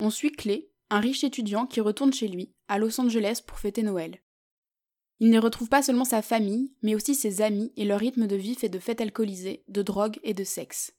On 0.00 0.08
suit 0.08 0.32
Clay, 0.32 0.70
un 0.88 0.98
riche 0.98 1.22
étudiant 1.22 1.66
qui 1.66 1.82
retourne 1.82 2.14
chez 2.14 2.26
lui, 2.26 2.54
à 2.68 2.78
Los 2.78 2.98
Angeles 2.98 3.42
pour 3.46 3.58
fêter 3.58 3.82
Noël. 3.82 4.22
Il 5.20 5.28
n'y 5.28 5.36
retrouve 5.36 5.68
pas 5.68 5.82
seulement 5.82 6.06
sa 6.06 6.22
famille, 6.22 6.74
mais 6.80 6.94
aussi 6.94 7.14
ses 7.14 7.42
amis 7.42 7.70
et 7.76 7.84
leur 7.84 8.00
rythme 8.00 8.26
de 8.26 8.34
vie 8.34 8.54
fait 8.54 8.70
de 8.70 8.78
fêtes 8.78 9.02
alcoolisées, 9.02 9.62
de 9.68 9.82
drogue 9.82 10.18
et 10.22 10.32
de 10.32 10.42
sexe. 10.42 10.94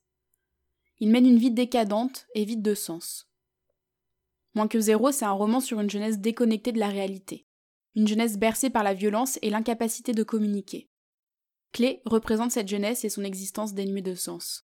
Il 0.99 1.09
mène 1.09 1.25
une 1.25 1.39
vie 1.39 1.49
décadente 1.49 2.27
et 2.35 2.45
vide 2.45 2.61
de 2.61 2.75
sens. 2.75 3.27
Moins 4.53 4.67
que 4.67 4.79
zéro, 4.79 5.11
c'est 5.11 5.25
un 5.25 5.31
roman 5.31 5.59
sur 5.59 5.79
une 5.79 5.89
jeunesse 5.89 6.19
déconnectée 6.19 6.73
de 6.73 6.79
la 6.79 6.89
réalité. 6.89 7.47
Une 7.95 8.07
jeunesse 8.07 8.37
bercée 8.37 8.69
par 8.69 8.83
la 8.83 8.93
violence 8.93 9.39
et 9.41 9.49
l'incapacité 9.49 10.11
de 10.11 10.21
communiquer. 10.21 10.91
Clé 11.73 12.01
représente 12.05 12.51
cette 12.51 12.67
jeunesse 12.67 13.03
et 13.03 13.09
son 13.09 13.23
existence 13.23 13.73
dénuée 13.73 14.03
de 14.03 14.13
sens. 14.15 14.65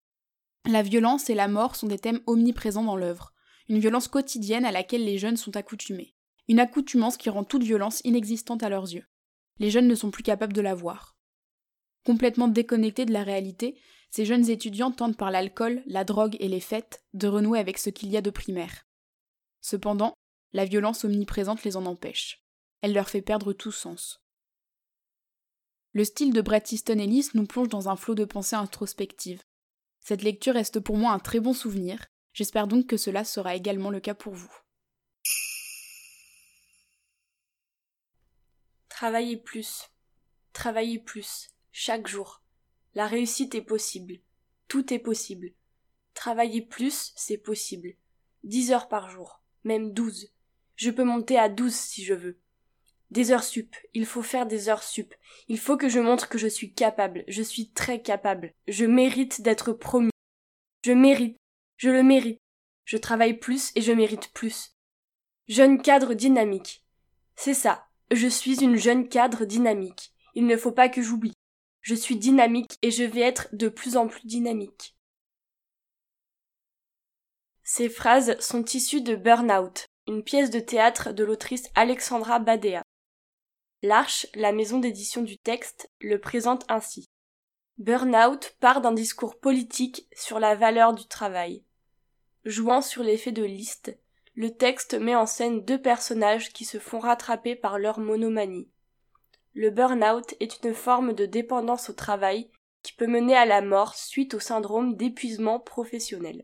La 0.70 0.84
violence 0.84 1.30
et 1.32 1.36
la 1.36 1.48
mort 1.48 1.76
sont 1.76 1.88
des 1.88 1.98
thèmes 1.98 2.22
omniprésents 2.28 2.84
dans 2.84 2.96
l'œuvre, 2.96 3.34
une 3.68 3.80
violence 3.80 4.08
quotidienne 4.08 4.66
à 4.66 4.72
laquelle 4.72 5.04
les 5.04 5.18
jeunes 5.18 5.38
sont 5.38 5.56
accoutumés, 5.56 6.14
une 6.48 6.60
accoutumance 6.60 7.18
qui 7.18 7.32
rend 7.32 7.44
toute 7.44 7.64
violence 7.64 8.02
inexistante 8.04 8.62
à 8.62 8.70
leurs 8.70 8.94
yeux. 8.94 9.06
Les 9.58 9.72
jeunes 9.72 9.88
ne 9.88 9.96
sont 9.96 10.12
plus 10.12 10.24
capables 10.24 10.54
de 10.54 10.62
la 10.62 10.76
voir. 10.76 11.18
Complètement 12.06 12.48
déconnectés 12.48 13.06
de 13.06 13.14
la 13.14 13.24
réalité, 13.24 13.80
ces 14.12 14.26
jeunes 14.26 14.50
étudiants 14.50 14.92
tentent 14.92 15.18
par 15.18 15.32
l'alcool, 15.32 15.82
la 15.88 16.04
drogue 16.04 16.38
et 16.40 16.48
les 16.48 16.60
fêtes 16.60 17.04
de 17.14 17.28
renouer 17.28 17.60
avec 17.60 17.80
ce 17.80 17.90
qu'il 17.90 18.10
y 18.10 18.18
a 18.18 18.22
de 18.22 18.30
primaire. 18.30 18.86
Cependant, 19.62 20.14
la 20.54 20.66
violence 20.66 21.04
omniprésente 21.04 21.64
les 21.64 21.78
en 21.78 21.86
empêche. 21.86 22.44
Elle 22.82 22.94
leur 22.94 23.10
fait 23.10 23.22
perdre 23.22 23.54
tout 23.54 23.72
sens. 23.72 24.22
Le 25.94 26.06
style 26.06 26.32
de 26.32 26.42
Bret 26.42 26.64
Easton 26.72 27.00
Ellis 27.00 27.30
nous 27.34 27.46
plonge 27.46 27.68
dans 27.68 27.90
un 27.90 27.98
flot 27.98 28.16
de 28.16 28.24
pensées 28.24 28.56
introspectives. 28.56 29.44
Cette 30.00 30.24
lecture 30.24 30.54
reste 30.54 30.80
pour 30.80 30.96
moi 30.98 31.12
un 31.12 31.20
très 31.20 31.42
bon 31.42 31.54
souvenir, 31.54 32.08
j'espère 32.34 32.68
donc 32.68 32.88
que 32.88 32.96
cela 32.96 33.26
sera 33.26 33.56
également 33.56 33.90
le 33.90 34.00
cas 34.00 34.14
pour 34.14 34.34
vous. 34.34 34.52
Travailler 38.88 39.36
plus. 39.36 39.90
Travailler 40.54 41.00
plus. 41.00 41.50
Chaque 41.72 42.08
jour. 42.08 42.42
La 42.94 43.08
réussite 43.08 43.56
est 43.56 43.62
possible. 43.62 44.20
Tout 44.68 44.94
est 44.94 45.00
possible. 45.00 45.52
Travailler 46.14 46.62
plus, 46.62 47.12
c'est 47.16 47.38
possible. 47.38 47.96
Dix 48.44 48.72
heures 48.72 48.88
par 48.88 49.10
jour. 49.10 49.42
Même 49.64 49.92
douze. 49.92 50.32
Je 50.76 50.90
peux 50.90 51.04
monter 51.04 51.38
à 51.38 51.50
douze 51.50 51.76
si 51.76 52.06
je 52.06 52.14
veux. 52.14 52.40
Des 53.12 53.32
heures 53.32 53.44
sup. 53.44 53.76
Il 53.94 54.06
faut 54.06 54.22
faire 54.22 54.46
des 54.46 54.70
heures 54.70 54.84
sup. 54.84 55.14
Il 55.50 55.60
faut 55.60 55.76
que 55.76 55.90
je 55.90 56.00
montre 56.00 56.30
que 56.30 56.38
je 56.38 56.48
suis 56.48 56.74
capable. 56.74 57.26
Je 57.28 57.44
suis 57.44 57.72
très 57.72 58.02
capable. 58.02 58.54
Je 58.68 58.86
mérite 58.86 59.42
d'être 59.42 59.74
promu. 59.74 60.12
Je 60.86 60.94
mérite. 60.94 61.38
Je 61.76 61.90
le 61.90 62.04
mérite. 62.04 62.40
Je 62.86 62.98
travaille 62.98 63.38
plus 63.38 63.72
et 63.76 63.82
je 63.82 63.92
mérite 63.92 64.32
plus. 64.34 64.72
Jeune 65.50 65.82
cadre 65.82 66.14
dynamique. 66.14 66.86
C'est 67.36 67.54
ça. 67.54 67.88
Je 68.12 68.28
suis 68.28 68.64
une 68.64 68.78
jeune 68.78 69.10
cadre 69.10 69.44
dynamique. 69.44 70.14
Il 70.34 70.46
ne 70.46 70.56
faut 70.56 70.72
pas 70.72 70.88
que 70.88 71.02
j'oublie. 71.02 71.34
Je 71.82 71.96
suis 71.96 72.16
dynamique 72.16 72.78
et 72.82 72.92
je 72.92 73.04
vais 73.04 73.22
être 73.22 73.50
de 73.52 73.68
plus 73.68 73.98
en 73.98 74.08
plus 74.08 74.26
dynamique. 74.26 74.96
Ces 77.64 77.90
phrases 77.90 78.40
sont 78.40 78.64
issues 78.66 79.02
de 79.02 79.16
Burnout, 79.16 79.86
une 80.08 80.24
pièce 80.24 80.50
de 80.50 80.60
théâtre 80.60 81.12
de 81.12 81.24
l'autrice 81.24 81.70
Alexandra 81.76 82.40
Badea. 82.40 82.84
L'Arche, 83.84 84.28
la 84.36 84.52
maison 84.52 84.78
d'édition 84.78 85.24
du 85.24 85.40
texte, 85.40 85.90
le 86.02 86.20
présente 86.20 86.66
ainsi. 86.70 87.10
Burnout 87.80 88.56
part 88.60 88.80
d'un 88.80 88.92
discours 88.92 89.40
politique 89.40 90.08
sur 90.16 90.40
la 90.40 90.54
valeur 90.54 90.94
du 90.94 91.08
travail. 91.08 91.64
Jouant 92.46 92.82
sur 92.82 93.02
l'effet 93.02 93.32
de 93.32 93.44
liste, 93.44 93.98
le 94.36 94.52
texte 94.52 94.94
met 94.94 95.16
en 95.16 95.26
scène 95.26 95.66
deux 95.66 95.82
personnages 95.82 96.54
qui 96.54 96.64
se 96.64 96.78
font 96.78 97.00
rattraper 97.00 97.56
par 97.56 97.80
leur 97.80 98.00
monomanie. 98.00 98.70
Le 99.54 99.72
burn-out 99.72 100.36
est 100.40 100.64
une 100.64 100.76
forme 100.76 101.14
de 101.14 101.26
dépendance 101.26 101.90
au 101.90 101.94
travail 101.94 102.52
qui 102.84 102.94
peut 102.94 103.08
mener 103.08 103.36
à 103.36 103.46
la 103.46 103.64
mort 103.64 103.96
suite 103.96 104.36
au 104.36 104.40
syndrome 104.40 104.96
d'épuisement 104.96 105.60
professionnel. 105.60 106.44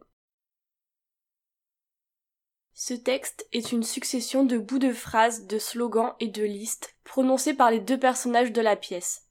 Ce 2.80 2.94
texte 2.94 3.48
est 3.54 3.72
une 3.72 3.82
succession 3.82 4.44
de 4.44 4.60
bouts 4.60 4.78
de 4.78 4.94
phrases, 4.94 5.48
de 5.48 5.58
slogans 5.58 6.14
et 6.20 6.28
de 6.28 6.44
listes 6.44 6.96
prononcés 7.04 7.56
par 7.56 7.72
les 7.72 7.80
deux 7.80 8.00
personnages 8.00 8.52
de 8.52 8.62
la 8.62 8.76
pièce. 8.76 9.24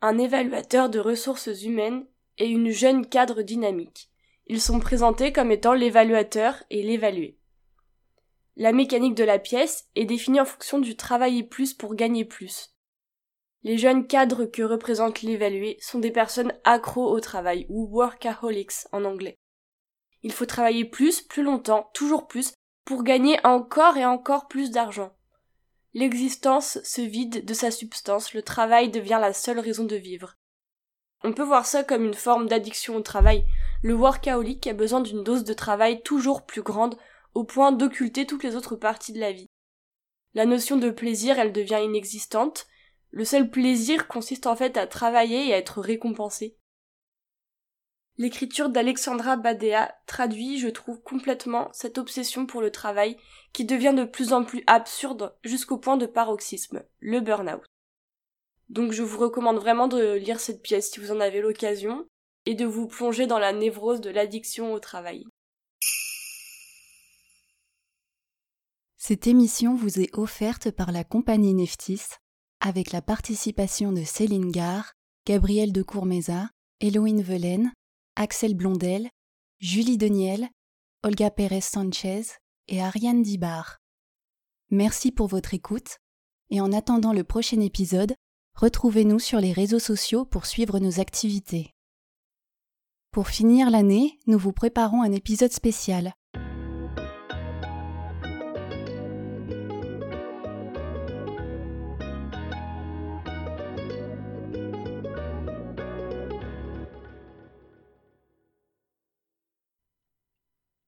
Un 0.00 0.18
évaluateur 0.18 0.90
de 0.90 0.98
ressources 0.98 1.62
humaines 1.62 2.08
et 2.38 2.48
une 2.48 2.70
jeune 2.70 3.06
cadre 3.06 3.42
dynamique. 3.42 4.10
Ils 4.48 4.60
sont 4.60 4.80
présentés 4.80 5.32
comme 5.32 5.52
étant 5.52 5.74
l'évaluateur 5.74 6.64
et 6.70 6.82
l'évalué. 6.82 7.38
La 8.56 8.72
mécanique 8.72 9.14
de 9.14 9.22
la 9.22 9.38
pièce 9.38 9.86
est 9.94 10.04
définie 10.04 10.40
en 10.40 10.44
fonction 10.44 10.80
du 10.80 10.96
travailler 10.96 11.44
plus 11.44 11.74
pour 11.74 11.94
gagner 11.94 12.24
plus. 12.24 12.74
Les 13.62 13.78
jeunes 13.78 14.08
cadres 14.08 14.44
que 14.44 14.62
représente 14.62 15.22
l'évalué 15.22 15.76
sont 15.80 16.00
des 16.00 16.10
personnes 16.10 16.52
accros 16.64 17.08
au 17.08 17.20
travail 17.20 17.64
ou 17.68 17.86
workaholics 17.92 18.88
en 18.90 19.04
anglais. 19.04 19.36
Il 20.24 20.32
faut 20.32 20.46
travailler 20.46 20.84
plus, 20.84 21.22
plus 21.22 21.44
longtemps, 21.44 21.92
toujours 21.94 22.26
plus, 22.26 22.54
pour 22.88 23.02
gagner 23.02 23.38
encore 23.44 23.98
et 23.98 24.06
encore 24.06 24.48
plus 24.48 24.70
d'argent. 24.70 25.12
L'existence 25.92 26.82
se 26.84 27.02
vide 27.02 27.44
de 27.44 27.52
sa 27.52 27.70
substance, 27.70 28.32
le 28.32 28.40
travail 28.40 28.90
devient 28.90 29.18
la 29.20 29.34
seule 29.34 29.58
raison 29.58 29.84
de 29.84 29.94
vivre. 29.94 30.38
On 31.22 31.34
peut 31.34 31.42
voir 31.42 31.66
ça 31.66 31.84
comme 31.84 32.06
une 32.06 32.14
forme 32.14 32.48
d'addiction 32.48 32.96
au 32.96 33.02
travail. 33.02 33.44
Le 33.82 33.92
workaholic 33.92 34.66
a 34.68 34.72
besoin 34.72 35.02
d'une 35.02 35.22
dose 35.22 35.44
de 35.44 35.52
travail 35.52 36.02
toujours 36.02 36.46
plus 36.46 36.62
grande 36.62 36.96
au 37.34 37.44
point 37.44 37.72
d'occulter 37.72 38.24
toutes 38.24 38.42
les 38.42 38.56
autres 38.56 38.76
parties 38.76 39.12
de 39.12 39.20
la 39.20 39.32
vie. 39.32 39.50
La 40.32 40.46
notion 40.46 40.78
de 40.78 40.88
plaisir, 40.88 41.38
elle 41.38 41.52
devient 41.52 41.82
inexistante. 41.84 42.68
Le 43.10 43.26
seul 43.26 43.50
plaisir 43.50 44.08
consiste 44.08 44.46
en 44.46 44.56
fait 44.56 44.78
à 44.78 44.86
travailler 44.86 45.48
et 45.48 45.52
à 45.52 45.58
être 45.58 45.82
récompensé. 45.82 46.56
L'écriture 48.18 48.68
d'Alexandra 48.68 49.36
Badea 49.36 49.94
traduit, 50.06 50.58
je 50.58 50.66
trouve, 50.66 51.00
complètement 51.00 51.68
cette 51.72 51.98
obsession 51.98 52.46
pour 52.46 52.60
le 52.60 52.72
travail 52.72 53.16
qui 53.52 53.64
devient 53.64 53.94
de 53.96 54.04
plus 54.04 54.32
en 54.32 54.44
plus 54.44 54.64
absurde 54.66 55.36
jusqu'au 55.44 55.78
point 55.78 55.96
de 55.96 56.06
paroxysme, 56.06 56.82
le 56.98 57.20
burn-out. 57.20 57.64
Donc 58.70 58.90
je 58.90 59.04
vous 59.04 59.18
recommande 59.18 59.58
vraiment 59.58 59.86
de 59.86 60.14
lire 60.14 60.40
cette 60.40 60.62
pièce 60.62 60.90
si 60.90 60.98
vous 60.98 61.12
en 61.12 61.20
avez 61.20 61.40
l'occasion 61.40 62.08
et 62.44 62.56
de 62.56 62.66
vous 62.66 62.88
plonger 62.88 63.28
dans 63.28 63.38
la 63.38 63.52
névrose 63.52 64.00
de 64.00 64.10
l'addiction 64.10 64.72
au 64.72 64.80
travail. 64.80 65.24
Cette 68.96 69.28
émission 69.28 69.76
vous 69.76 70.00
est 70.00 70.18
offerte 70.18 70.72
par 70.72 70.90
la 70.90 71.04
compagnie 71.04 71.54
Neftis 71.54 72.02
avec 72.60 72.90
la 72.90 73.00
participation 73.00 73.92
de 73.92 74.02
Céline 74.02 74.50
Gare, 74.50 74.94
Gabrielle 75.24 75.72
de 75.72 75.82
Courmeza, 75.82 76.50
Héloïne 76.80 77.22
Velaine, 77.22 77.72
Axel 78.20 78.54
Blondel, 78.56 79.10
Julie 79.60 79.96
Deniel, 79.96 80.48
Olga 81.04 81.30
Pérez 81.30 81.60
Sanchez 81.60 82.22
et 82.66 82.82
Ariane 82.82 83.22
Dibar. 83.22 83.78
Merci 84.70 85.12
pour 85.12 85.28
votre 85.28 85.54
écoute 85.54 85.98
et 86.50 86.60
en 86.60 86.72
attendant 86.72 87.12
le 87.12 87.22
prochain 87.22 87.60
épisode, 87.60 88.16
retrouvez-nous 88.56 89.20
sur 89.20 89.38
les 89.38 89.52
réseaux 89.52 89.78
sociaux 89.78 90.24
pour 90.24 90.46
suivre 90.46 90.80
nos 90.80 90.98
activités. 90.98 91.76
Pour 93.12 93.28
finir 93.28 93.70
l'année, 93.70 94.18
nous 94.26 94.38
vous 94.38 94.52
préparons 94.52 95.02
un 95.02 95.12
épisode 95.12 95.52
spécial. 95.52 96.12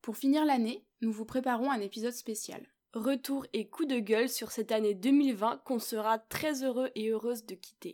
Pour 0.03 0.17
finir 0.17 0.47
l'année, 0.47 0.87
nous 1.03 1.13
vous 1.13 1.27
préparons 1.27 1.71
un 1.71 1.81
épisode 1.81 2.15
spécial. 2.15 2.67
Retour 2.95 3.47
et 3.53 3.69
coup 3.69 3.85
de 3.85 3.99
gueule 3.99 4.31
sur 4.31 4.51
cette 4.51 4.73
année 4.73 4.95
2020 4.95 5.59
qu'on 5.65 5.79
sera 5.79 6.19
très 6.19 6.65
heureux 6.65 6.91
et 6.95 7.11
heureuse 7.11 7.45
de 7.45 7.55
quitter. 7.55 7.89